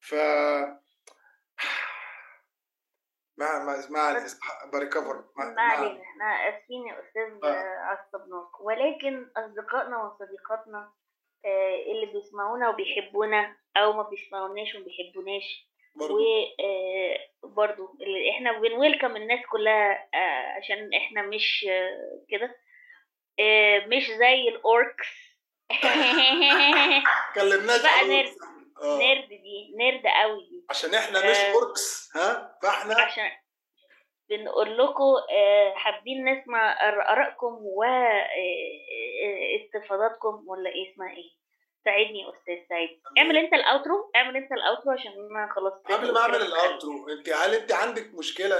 ف 0.00 0.14
مع 3.38 3.64
مع 3.64 3.76
مع 3.90 4.26
break 4.72 5.09
ف. 5.09 5.24
ما 5.36 5.62
علينا 5.62 6.02
إحنا 6.02 6.48
آسفين 6.48 6.86
يا 6.86 6.94
أستاذ 7.00 7.44
آه. 7.44 7.48
آه، 7.48 7.78
عصبناك 7.78 8.60
ولكن 8.60 9.30
أصدقائنا 9.36 10.02
وصديقاتنا 10.02 10.92
آه، 11.44 11.92
اللي 11.92 12.06
بيسمعونا 12.06 12.68
وبيحبونا 12.68 13.56
أو 13.76 13.92
ما 13.92 14.02
بيسمعوناش 14.02 14.74
وما 14.74 14.84
بيحبوناش 14.84 15.68
وبرضو 17.42 17.98
اللي 18.00 18.30
إحنا 18.30 18.58
بنويلكم 18.58 19.16
الناس 19.16 19.40
كلها 19.50 20.08
آه، 20.14 20.58
عشان 20.58 20.94
إحنا 20.94 21.22
مش 21.22 21.66
آه، 21.70 22.24
كده 22.28 22.56
آه، 23.40 23.86
مش 23.86 24.06
زي 24.18 24.48
ال 24.48 24.66
orcs 24.66 25.38
كلمناش 27.34 27.82
بقى. 27.82 28.57
آه. 28.82 28.98
nerd 28.98 29.28
دي 29.28 29.74
nerd 29.78 30.02
قوي 30.06 30.40
دي. 30.50 30.66
عشان 30.70 30.94
إحنا 30.94 31.30
مش 31.30 31.36
آه. 31.36 31.52
orcs 31.52 32.10
ها؟ 32.16 32.58
فاحنا 32.62 33.00
عشان 33.00 33.30
بنقول 34.30 34.78
لكم 34.78 35.14
حابين 35.74 36.24
نسمع 36.28 36.74
آر- 36.78 37.10
آرائكم 37.10 37.58
واستفاضاتكم 39.64 40.44
ولا 40.48 40.70
إيه؟ 40.70 40.92
اسمها 40.92 41.10
إيه؟ 41.10 41.38
ساعدني 41.84 42.20
يا 42.20 42.28
أستاذ 42.30 42.54
سعيد. 42.68 43.00
اعمل 43.18 43.36
أنت 43.36 43.52
ال 43.52 43.62
outro 43.62 44.10
اعمل 44.16 44.36
أنت 44.36 44.52
ال 44.52 44.59
outro 44.59 44.92
عشان 44.92 45.12
أنا 45.12 45.48
خلاص 45.54 45.72
قبل 45.72 46.12
ما 46.14 46.20
أعمل 46.20 46.34
ال 46.42 46.53
outro 46.53 47.08
أنت 47.08 47.28
هل 47.28 47.54
أنت 47.54 47.72
عندك 47.72 48.10
مشكلة؟ 48.14 48.56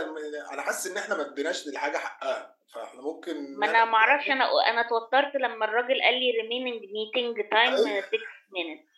أنا 0.53 0.63
حاسس 0.63 0.91
إن 0.91 0.97
إحنا 0.97 1.15
ما 1.17 1.27
اديناش 1.33 1.67
للحاجة 1.67 1.97
حقها 1.97 2.55
فإحنا 2.75 3.01
ممكن 3.03 3.59
ما 3.59 3.71
أنا 3.71 3.85
ما 3.85 3.95
أعرفش 3.97 4.31
أنا 4.31 4.45
أنا 4.69 4.81
اتوترت 4.81 5.35
لما 5.35 5.65
الراجل 5.65 6.03
قال 6.03 6.15
لي 6.15 6.33
meeting 6.33 7.43
time 7.53 7.57
أيوة. 7.57 8.01
6 8.01 8.17
minutes. 8.57 8.98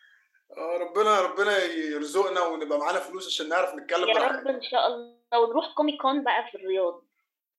آه 0.56 0.76
ربنا 0.78 1.20
ربنا 1.20 1.58
يرزقنا 1.64 2.40
ونبقى 2.42 2.78
معانا 2.78 2.98
فلوس 3.00 3.26
عشان 3.26 3.48
نعرف 3.48 3.74
نتكلم 3.74 4.08
يا 4.08 4.14
رب 4.28 4.46
إن 4.46 4.62
شاء 4.62 4.86
الله. 4.86 5.14
ونروح 5.40 5.74
Comic 5.76 6.00
Con 6.02 6.24
بقى 6.24 6.48
في 6.50 6.56
الرياض. 6.56 7.04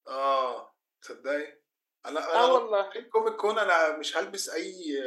آه 0.08 0.74
تصدقي؟ 1.02 1.58
أنا 2.06 2.20
آه 2.34 2.46
أنا 2.46 2.54
والله. 2.54 2.90
في 2.90 3.02
Comic 3.02 3.34
Con 3.36 3.60
أنا 3.60 3.98
مش 3.98 4.18
هلبس 4.18 4.50
أي 4.50 5.04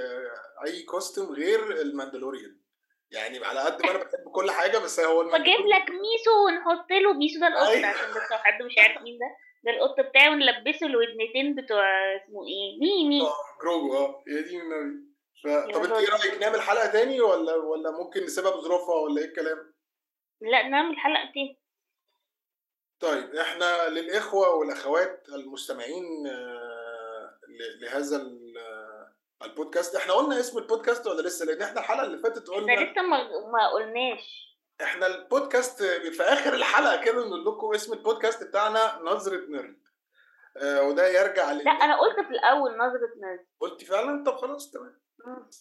أي 0.66 0.82
costume 0.82 1.32
غير 1.32 1.80
ال 1.80 1.87
Mandalorian. 1.87 2.60
يعني 3.10 3.44
على 3.44 3.60
قد 3.60 3.82
ما 3.86 3.90
أنا 3.90 3.98
بحب 3.98 4.30
كل 4.34 4.50
حاجة 4.50 4.78
بس 4.78 5.00
هو 5.00 5.22
فجيب 5.24 5.34
ال 5.36 5.39
Mandalorian. 5.39 5.68
لك 5.82 5.90
ميسو 5.90 6.46
ونحط 6.46 6.90
له 6.90 7.12
ميسو 7.12 7.40
ده 7.40 7.46
القط 7.48 7.66
أيوة. 7.66 7.86
عشان 7.86 8.08
بس 8.10 8.30
لو 8.32 8.38
حد 8.38 8.62
مش 8.62 8.74
عارف 8.78 9.02
مين 9.02 9.18
ده. 9.18 9.26
ده 9.64 9.70
القط 9.70 10.00
بتاعه 10.00 10.30
ونلبسه 10.30 10.86
الودنتين 10.86 11.54
بتوع 11.54 11.84
اسمه 12.16 12.46
إيه؟ 12.46 12.78
ميمي 12.80 13.22
آه، 13.22 13.34
جروجو. 13.62 13.96
آه 13.96 14.22
يا 14.26 14.40
دين 14.40 14.60
النبي. 14.60 15.13
طب 15.44 15.84
انت 15.84 15.92
إيه. 15.92 16.08
رأيك 16.08 16.40
نعمل 16.40 16.60
حلقة 16.60 16.86
تاني 16.86 17.20
ولا 17.20 17.54
ولا 17.54 17.90
ممكن 17.90 18.24
نسيبها 18.24 18.50
بظروفها 18.50 18.94
ولا 18.94 19.20
إيه 19.22 19.28
الكلام؟ 19.28 19.74
لا 20.40 20.68
نعمل 20.68 20.96
حلقتين 20.96 21.56
طيب 23.00 23.34
إحنا 23.34 23.88
للإخوة 23.88 24.54
والأخوات 24.54 25.28
المستمعين 25.28 26.26
آه، 26.26 27.38
لهذا 27.80 28.16
آه، 28.58 29.12
البودكاست. 29.42 29.96
إحنا 29.96 30.12
قلنا 30.12 30.40
اسم 30.40 30.58
البودكاست 30.58 31.06
ولا 31.06 31.22
لسه؟ 31.22 31.44
لأن 31.46 31.62
إحنا 31.62 31.80
الحلقة 31.80 32.04
اللي 32.04 32.18
فاتت 32.18 32.50
إحنا 32.50 32.62
قلنا 32.62 32.92
لسه 32.92 33.02
ما, 33.02 33.70
قلناش. 33.72 34.56
إحنا 34.82 35.06
البودكاست 35.06 35.82
في 35.82 36.22
آخر 36.22 36.54
الحلقة 36.54 37.04
كده 37.04 37.24
نقول 37.26 37.44
لكم 37.44 37.74
اسم 37.74 37.92
البودكاست 37.92 38.44
بتاعنا 38.44 38.98
نظرة 39.02 39.46
nerd. 39.48 39.84
آه 40.56 40.82
وده 40.82 41.08
يرجع 41.08 41.52
لا 41.52 41.70
أنا 41.70 42.00
قلت 42.00 42.26
في 42.26 42.30
الأول 42.30 42.76
نظرة 42.76 43.12
nerd. 43.16 43.46
قلت 43.60 43.84
فعلا؟ 43.84 44.24
طب 44.24 44.36
خلاص 44.36 44.70
تمام. 44.70 45.03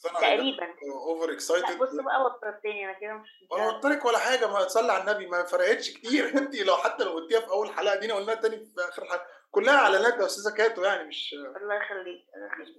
تقريبا. 0.04 0.68
over 0.94 1.32
excited 1.32 1.78
بص 1.78 1.90
بقى 1.94 2.26
وترتني 2.26 2.86
أنا 2.86 3.00
كده 3.00 3.14
مش 3.14 3.30
أنا 3.54 3.72
قلت 3.72 4.06
ولا 4.06 4.18
حاجة 4.18 4.48
ما 4.48 4.64
تصلي 4.64 4.92
على 4.92 5.02
النبي 5.02 5.28
ما 5.28 5.44
فرقتش 5.44 5.94
كتير. 5.94 6.26
انت 6.38 6.56
لو 6.56 6.76
حتى 6.78 7.04
لو 7.04 7.12
قلتيها 7.12 7.40
في 7.40 7.50
أول 7.50 7.70
حلقة 7.70 8.00
دي 8.00 8.12
قلناها 8.12 8.36
تاني 8.36 8.58
في 8.58 8.72
آخر 8.90 9.06
حلقة. 9.06 9.26
كلها 9.52 9.76
اعلانات 9.76 10.14
يا 10.20 10.26
أستاذة 10.26 10.54
كاتو 10.56 10.84
يعني 10.84 11.08
مش 11.08 11.34
الله 11.34 11.76
يخليك. 11.76 12.26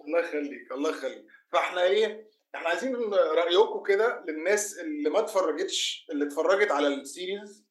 الله 0.06 0.20
يخليك 0.20 0.72
الله 0.72 0.90
يخليك. 0.90 1.26
فإحنا 1.52 1.82
إيه 1.82 2.28
إحنا 2.54 2.68
عايزين 2.68 3.14
رأيكم 3.14 3.82
كده 3.82 4.24
للناس 4.28 4.78
اللي 4.78 5.10
ما 5.10 5.18
اتفرجتش 5.20 6.06
اللي 6.10 6.24
اتفرجت 6.26 6.70
على 6.70 6.86
ال 6.88 6.98
series. 6.98 7.63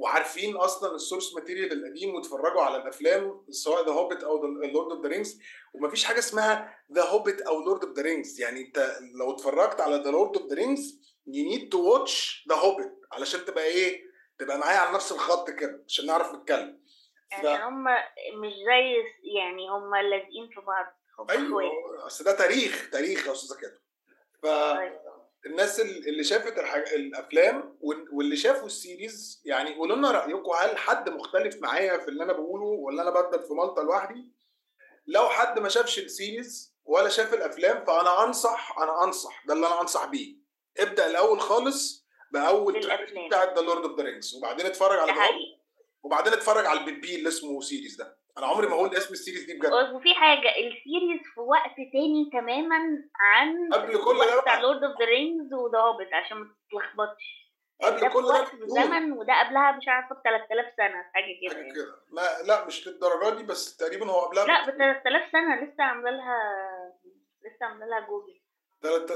وعارفين 0.00 0.56
أصلا 0.56 0.94
ال 0.94 1.00
source 1.00 1.34
material 1.34 1.72
القديم 1.72 2.14
واتفرجوا 2.14 2.62
على 2.62 2.76
الأفلام 2.76 3.44
سواء 3.50 3.86
The 3.86 3.92
Hobbit 3.92 4.22
أو 4.24 4.46
Lord 4.46 4.92
of 4.92 5.02
the 5.02 5.08
Rings 5.08 5.40
ومفيش 5.74 6.04
حاجة 6.04 6.18
اسمها 6.18 6.78
The 6.92 7.02
Hobbit 7.04 7.40
أو 7.40 7.60
Lord 7.60 7.84
of 7.84 7.96
the 7.96 8.02
Rings 8.02 8.40
يعني 8.40 8.60
أنت 8.60 8.98
لو 9.18 9.30
اتفرجت 9.30 9.80
على 9.80 9.96
The 9.96 10.10
Lord 10.10 10.36
of 10.36 10.46
the 10.46 10.54
Rings 10.56 11.00
you 11.26 11.44
need 11.44 11.68
to 11.72 11.92
watch 11.92 12.44
The 12.48 12.56
Hobbit 12.56 12.92
علشان 13.12 13.44
تبقى 13.44 13.64
إيه؟ 13.64 14.02
تبقى 14.38 14.58
معايا 14.58 14.78
على 14.78 14.94
نفس 14.94 15.12
الخط 15.12 15.50
كده 15.50 15.84
عشان 15.88 16.06
نعرف 16.06 16.34
نتكلم. 16.34 16.80
ف... 17.42 17.46
هم 17.46 17.84
مش 18.34 18.52
زي 18.52 18.94
يعني 19.36 19.68
هم 19.70 19.94
لازقين 19.96 20.48
في 20.54 20.60
بعض 20.60 20.86
أيوه 21.30 22.06
أصل 22.06 22.24
ده 22.24 22.32
تاريخ 22.32 22.90
تاريخ 22.92 23.26
يا 23.26 23.32
أستاذة 23.32 23.58
كاتو 23.60 23.76
ف 24.42 24.46
الناس 25.46 25.80
اللي 25.80 26.24
شافت 26.24 26.58
الأفلام 26.94 27.78
واللي 28.12 28.36
شافوا 28.36 28.66
ال 28.66 28.77
series 28.77 29.42
يعني 29.44 29.74
قولوا 29.74 29.96
لنا 29.96 30.10
رأيكم 30.10 30.50
هل 30.60 30.78
حد 30.78 31.08
مختلف 31.08 31.56
معايا 31.56 31.98
في 31.98 32.08
اللي 32.08 32.24
أنا 32.24 32.32
بقوله 32.32 32.64
ولا 32.64 33.02
أنا 33.02 33.10
بأدن 33.10 33.38
في 33.46 33.54
مالطا 33.54 33.82
لوحدي؟ 33.82 34.28
لو 35.06 35.28
حد 35.28 35.58
ما 35.58 35.68
شافش 35.68 35.98
ال 35.98 36.09
series 36.09 36.74
ولا 36.84 37.08
شاف 37.08 37.34
الأفلام 37.34 37.84
فأنا 37.84 38.24
أنصح 38.24 38.78
أنا 38.78 39.04
أنصح 39.04 39.44
ده 39.46 39.54
اللي 39.54 39.66
أنا 39.66 39.80
أنصح 39.80 40.04
بيه. 40.04 40.36
ابدأ 40.78 41.06
الأول 41.06 41.40
خالص 41.40 42.06
بأول 42.32 42.80
track 42.80 43.12
بتاع 43.26 43.44
The 43.44 43.60
Lord 43.60 43.84
of 43.84 43.98
the 43.98 44.04
Rings 44.04 44.34
وبعدين 44.34 44.66
اتفرج 44.66 44.98
على 44.98 45.12
وبعدين 46.02 46.32
اتفرج 46.32 46.66
على 46.66 46.80
ال 46.80 46.87
baby 46.87 47.16
اللي 47.16 47.28
اسمه 47.28 47.60
series 47.60 47.96
ده. 47.96 48.16
أنا 48.38 48.46
عمري 48.46 48.66
ما 48.66 48.74
أقول 48.74 48.96
اسم 48.96 49.12
ال 49.14 49.18
series 49.18 49.44
دي 49.44 49.58
بجد. 49.58 49.72
وفي 49.72 50.14
حاجة 50.14 50.48
ال 50.48 50.58
series 50.58 51.20
في 51.34 51.40
وقت 51.40 51.76
تاني 51.92 52.30
تماما 52.32 52.78
عن 53.20 53.68
قبل 53.72 54.04
كل 54.04 54.18
ده 54.18 54.40
بتاع 54.40 54.60
Lord 54.60 54.84
of 54.84 54.98
the 55.00 55.04
Rings 55.04 55.52
و 55.54 55.60
The 55.60 55.78
Hobbit 55.78 56.12
عشان 56.12 56.36
ما 56.36 56.48
تتلخبطش. 56.68 57.40
قبل 57.82 58.12
كل 58.12 58.22
ده 58.22 58.44
زمن 58.66 59.12
وده 59.12 59.40
قبلها 59.40 59.72
مش 59.72 59.88
عارفة 59.88 60.14
ب 60.14 60.22
3000 60.24 60.66
سنة 60.76 61.02
حاجة 61.14 61.24
كده 61.42 61.54
حاجة 61.54 61.72
كده. 61.72 61.96
ما 62.12 62.22
لا 62.46 62.66
مش 62.66 62.88
للدرجة 62.88 63.36
دي 63.36 63.42
بس 63.42 63.76
تقريبا 63.76 64.10
هو 64.10 64.20
قبلها 64.20 64.46
لا 64.46 64.62
ب 64.62 64.70
3000 64.70 65.32
سنة 65.32 65.64
لسه 65.64 65.84
عاملة 65.84 66.10
لها 66.10 66.38
لسه 67.44 67.66
عاملة 67.66 67.86
لها 67.86 68.00
جوجل 68.00 68.39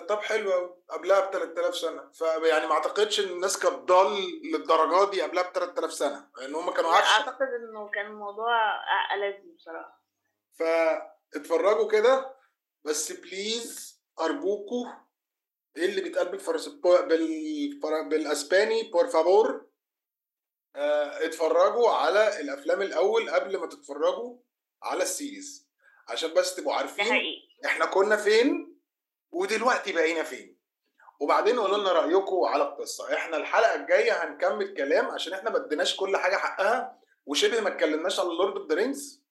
طب 0.09 0.21
حلو 0.21 0.53
قوي 0.53 0.77
قبلها 0.89 1.21
ب 1.21 1.33
3000 1.33 1.77
سنة. 1.77 2.11
فيعني 2.13 2.67
ما 2.67 2.73
أعتقدش 2.73 3.21
إن 3.21 3.29
الناس 3.29 3.59
كانت 3.59 3.75
ضال 3.75 4.41
للدرجة 4.53 5.11
دي 5.11 5.23
قبلها 5.23 5.43
ب 5.43 5.53
3000 5.53 5.93
سنة. 5.93 6.29
لأن 6.39 6.55
هم 6.55 6.71
كانوا 6.71 6.91
عارفين 6.91 7.13
أعتقد 7.13 7.43
إنه 7.43 7.89
كان 7.89 8.07
الموضوع 8.07 8.53
ألذ 9.15 9.55
بصراحة. 9.57 10.05
فاتفرجوا 10.59 11.89
كده. 11.91 12.35
بس 12.85 13.13
please 13.13 14.01
أرجوكوا 14.21 14.87
إيه 15.77 15.85
اللي 15.85 16.01
بيتقال 16.01 16.29
بالفرس 16.29 16.69
بال... 16.69 17.81
بالأسباني؟ 18.09 18.83
por 18.83 19.07
favor 19.07 19.67
آه 20.77 21.25
اتفرجوا 21.27 21.91
على 21.91 22.41
الأفلام 22.41 22.83
الأول 22.83 23.31
قبل 23.31 23.57
ما 23.57 23.67
تتفرجوا 23.67 24.39
على 24.83 25.03
ال 25.03 25.12
series 25.12 25.69
عشان 26.09 26.35
بس 26.35 26.55
تبقوا 26.55 26.75
عارفين 26.75 27.07
إحنا 27.65 27.87
كنا 27.87 28.17
فين؟ 28.17 28.74
ودلوقتي 29.35 29.93
بقينا 29.93 30.23
فين؟ 30.23 30.59
وبعدين 31.21 31.59
قولوا 31.59 31.79
لنا 31.79 31.93
رأيكم 31.93 32.45
على 32.45 32.63
القصة. 32.63 33.15
إحنا 33.15 33.37
الحلقة 33.37 33.75
الجاية 33.75 34.25
هنكمل 34.25 34.75
كلام 34.75 35.07
عشان 35.07 35.33
إحنا 35.33 35.51
ما 35.51 35.57
اديناش 35.57 35.97
كل 35.97 36.17
حاجة 36.17 36.37
حقها 36.37 36.99
وشبه 37.27 37.61
ما 37.61 37.69
اتكلمناش 37.69 38.21
على 38.21 38.29
Lord 38.29 38.57
of 38.57 38.69
the 38.69 38.75
Rings 38.75 39.25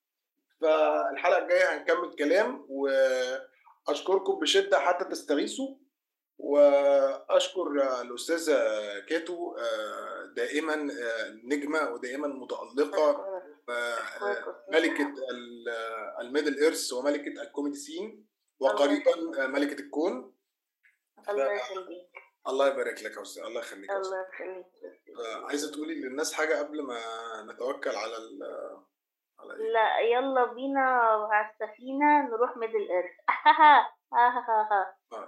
فالحلقة 0.61 1.37
الجاية 1.37 1.77
هنكمل 1.77 2.15
كلام 2.15 2.65
وأشكركم 2.69 4.39
بشدة 4.39 4.79
حتى 4.79 5.05
تستغيثوا. 5.05 5.75
وأشكر 6.37 7.67
الأستاذة 8.01 8.59
كاتو 8.99 9.55
دائما 10.35 10.75
نجمة 11.43 11.89
ودائما 11.89 12.27
متألقة 12.27 13.25
ملكة 14.69 15.13
ال 16.21 16.26
Middle 16.26 16.59
Earth 16.63 16.93
وملكة 16.93 17.41
ال 17.41 17.46
comedy 17.46 17.77
scene. 17.77 18.32
وقريبا 18.63 19.47
ملكة 19.47 19.79
الكون. 19.79 20.35
الله 21.29 21.51
يخليك. 21.51 22.23
الله 22.47 22.67
يبارك 22.67 23.03
لك 23.03 23.17
يا 23.17 23.21
أستاذ 23.21 23.43
الله 23.43 23.59
يخليك 23.59 23.91
الله 23.91 24.25
يخليك. 24.33 24.65
عايزة 25.47 25.71
تقولي 25.71 25.95
للناس 25.95 26.33
حاجة 26.33 26.59
قبل 26.59 26.81
ما 26.81 26.99
نتوكل 27.43 27.95
على 27.95 28.17
ال 28.17 28.43
على 29.39 29.53
إيه؟ 29.53 29.71
لا 29.71 29.99
يلا 29.99 30.53
بينا 30.53 30.81
على 31.31 31.49
السفينه 31.51 32.27
نروح 32.29 32.57
Middle 32.57 32.91
Earth 32.91 33.11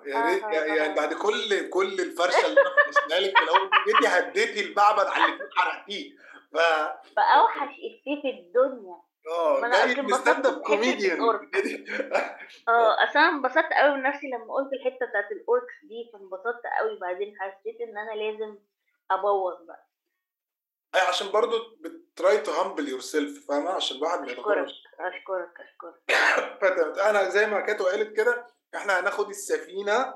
يا 0.06 0.26
ريت 0.26 0.44
يعني 0.78 0.96
بعد 0.96 1.14
كل 1.26 1.70
كل 1.70 2.02
الفرشة 2.02 2.46
اللي 2.46 2.62
أنا 2.62 2.70
فرشتها 2.86 3.20
لك 3.20 3.38
في 3.38 3.44
الأول 3.44 3.70
جيتي 3.86 4.08
هديتي 4.08 4.66
المعبد 4.66 5.06
على 5.06 5.34
اللي 5.34 5.50
حرقتيه. 5.56 6.12
ف 6.54 6.58
فاوحش 7.16 7.70
إفيه 7.70 8.22
في 8.22 8.30
الدنيا. 8.30 9.02
آه 9.28 9.86
جاي 9.86 10.02
stand 10.02 10.46
up 10.46 10.62
comedian 10.62 11.22
آه 12.68 13.04
اصل 13.04 13.20
أنا 13.20 13.30
انبسطت 13.30 13.74
قوي 13.74 13.96
من 13.96 14.04
نفسي 14.04 14.28
لما 14.28 14.54
قلت 14.54 14.74
الحتة 14.74 15.06
بتاعت 15.06 15.32
ال 15.32 15.40
orcs 15.40 15.74
دي 15.84 16.10
فانبسطت 16.14 16.62
قوي 16.80 17.00
بعدين 17.02 17.36
حسيت 17.40 17.82
إن 17.82 17.98
أنا 17.98 18.12
لازم 18.12 18.58
أبوظ 19.12 19.66
بقى. 19.68 19.88
أي 20.96 21.02
عشان 21.02 21.32
برضو 21.32 21.58
ب 21.80 22.38
try 22.38 22.52
to 22.52 22.90
humble 22.90 23.00
yourself 23.00 23.48
فاهمة؟ 23.48 23.70
عشان 23.70 23.98
الواحد 23.98 24.20
ما 24.20 24.26
أشكرك 24.26 24.68
أشكرك 25.00 25.54
أشكرك. 25.60 27.00
أنا 27.10 27.30
زي 27.30 27.46
ما 27.48 27.60
كاتو 27.62 27.84
قالت 27.86 28.18
كده 28.18 28.48
إحنا 28.76 29.00
هناخد 29.00 29.30
السفينة 29.30 30.14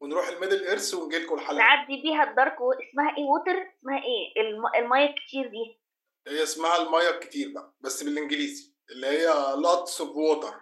ونروح 0.00 0.28
ال 0.28 0.33
Middle 0.33 0.66
Earth 0.66 0.94
ونجي 0.94 1.18
لكم 1.18 1.34
الحلقة. 1.34 1.58
نعدي 1.58 2.02
بيها 2.02 2.30
ال 2.30 2.36
dark 2.36 2.60
و... 2.60 2.72
اسمها 2.72 3.16
إيه؟ 3.18 3.24
water 3.24 3.72
اسمها 3.78 3.98
إيه؟ 3.98 4.42
الم... 4.42 4.66
المية 4.78 5.06
الكتير 5.10 5.46
دي. 5.46 5.79
هي 6.28 6.42
اسمها 6.42 6.82
المية 6.82 7.10
الكتير 7.10 7.52
بقى 7.54 7.74
بس 7.80 8.02
بالإنجليزي 8.02 8.74
اللي 8.90 9.06
هي 9.06 9.32
lots 9.54 9.98
of 9.98 10.08
water. 10.08 10.54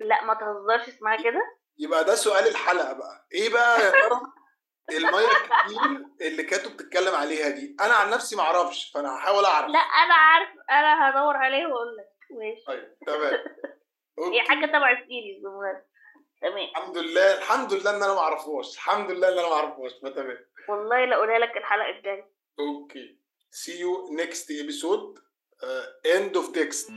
لا 0.00 0.24
ما 0.24 0.34
تهزرش 0.34 0.88
اسمها 0.88 1.16
كده. 1.16 1.58
يبقى 1.78 2.04
ده 2.04 2.14
سؤال 2.14 2.48
الحلقة 2.48 2.92
بقى. 2.92 3.26
إيه 3.32 3.52
بقى 3.52 3.80
يا 3.80 3.90
ترى 3.90 4.20
المية 4.90 5.26
الكتير 5.26 6.06
اللي 6.28 6.42
كاتو 6.42 6.70
بتتكلم 6.70 7.14
عليها 7.14 7.48
دي؟ 7.48 7.76
أنا 7.80 7.94
عن 7.94 8.10
نفسي 8.10 8.36
ما 8.36 8.42
أعرفش 8.42 8.90
فأنا 8.94 9.16
هحاول 9.16 9.44
أعرف. 9.44 9.68
لا 9.70 9.78
أنا 9.78 10.14
عارف 10.14 10.48
أنا 10.70 11.10
هدور 11.10 11.36
عليه 11.36 11.66
وأقول 11.66 11.96
لك. 11.96 12.08
ماشي. 12.30 12.64
طيب 12.66 12.96
تمام. 13.06 13.44
هي 14.32 14.40
حاجة 14.40 14.66
تبع 14.66 14.90
ال 14.92 14.99
series 14.99 15.42
تمام. 16.42 16.56
الحمد 16.76 16.98
لله 16.98 17.38
الحمد 17.38 17.72
لله 17.72 17.90
إن 17.90 18.02
أنا 18.02 18.14
ما 18.14 18.20
أعرفهاش. 18.20 18.74
الحمد 18.74 19.10
لله 19.10 19.28
إن 19.28 19.38
أنا 19.38 19.48
ما 19.48 19.54
أعرفهاش 19.54 19.92
فتمام. 20.02 20.38
والله 20.68 21.04
لا 21.04 21.16
أقولها 21.16 21.38
لك 21.38 21.56
الحلقة 21.56 21.90
الجاية. 21.90 22.32
okay. 22.60 23.17
See 23.50 23.78
you 23.78 24.08
next 24.12 24.50
episode. 24.50 25.18
Uh, 25.62 25.82
end 26.04 26.36
of 26.36 26.52
text. 26.52 26.90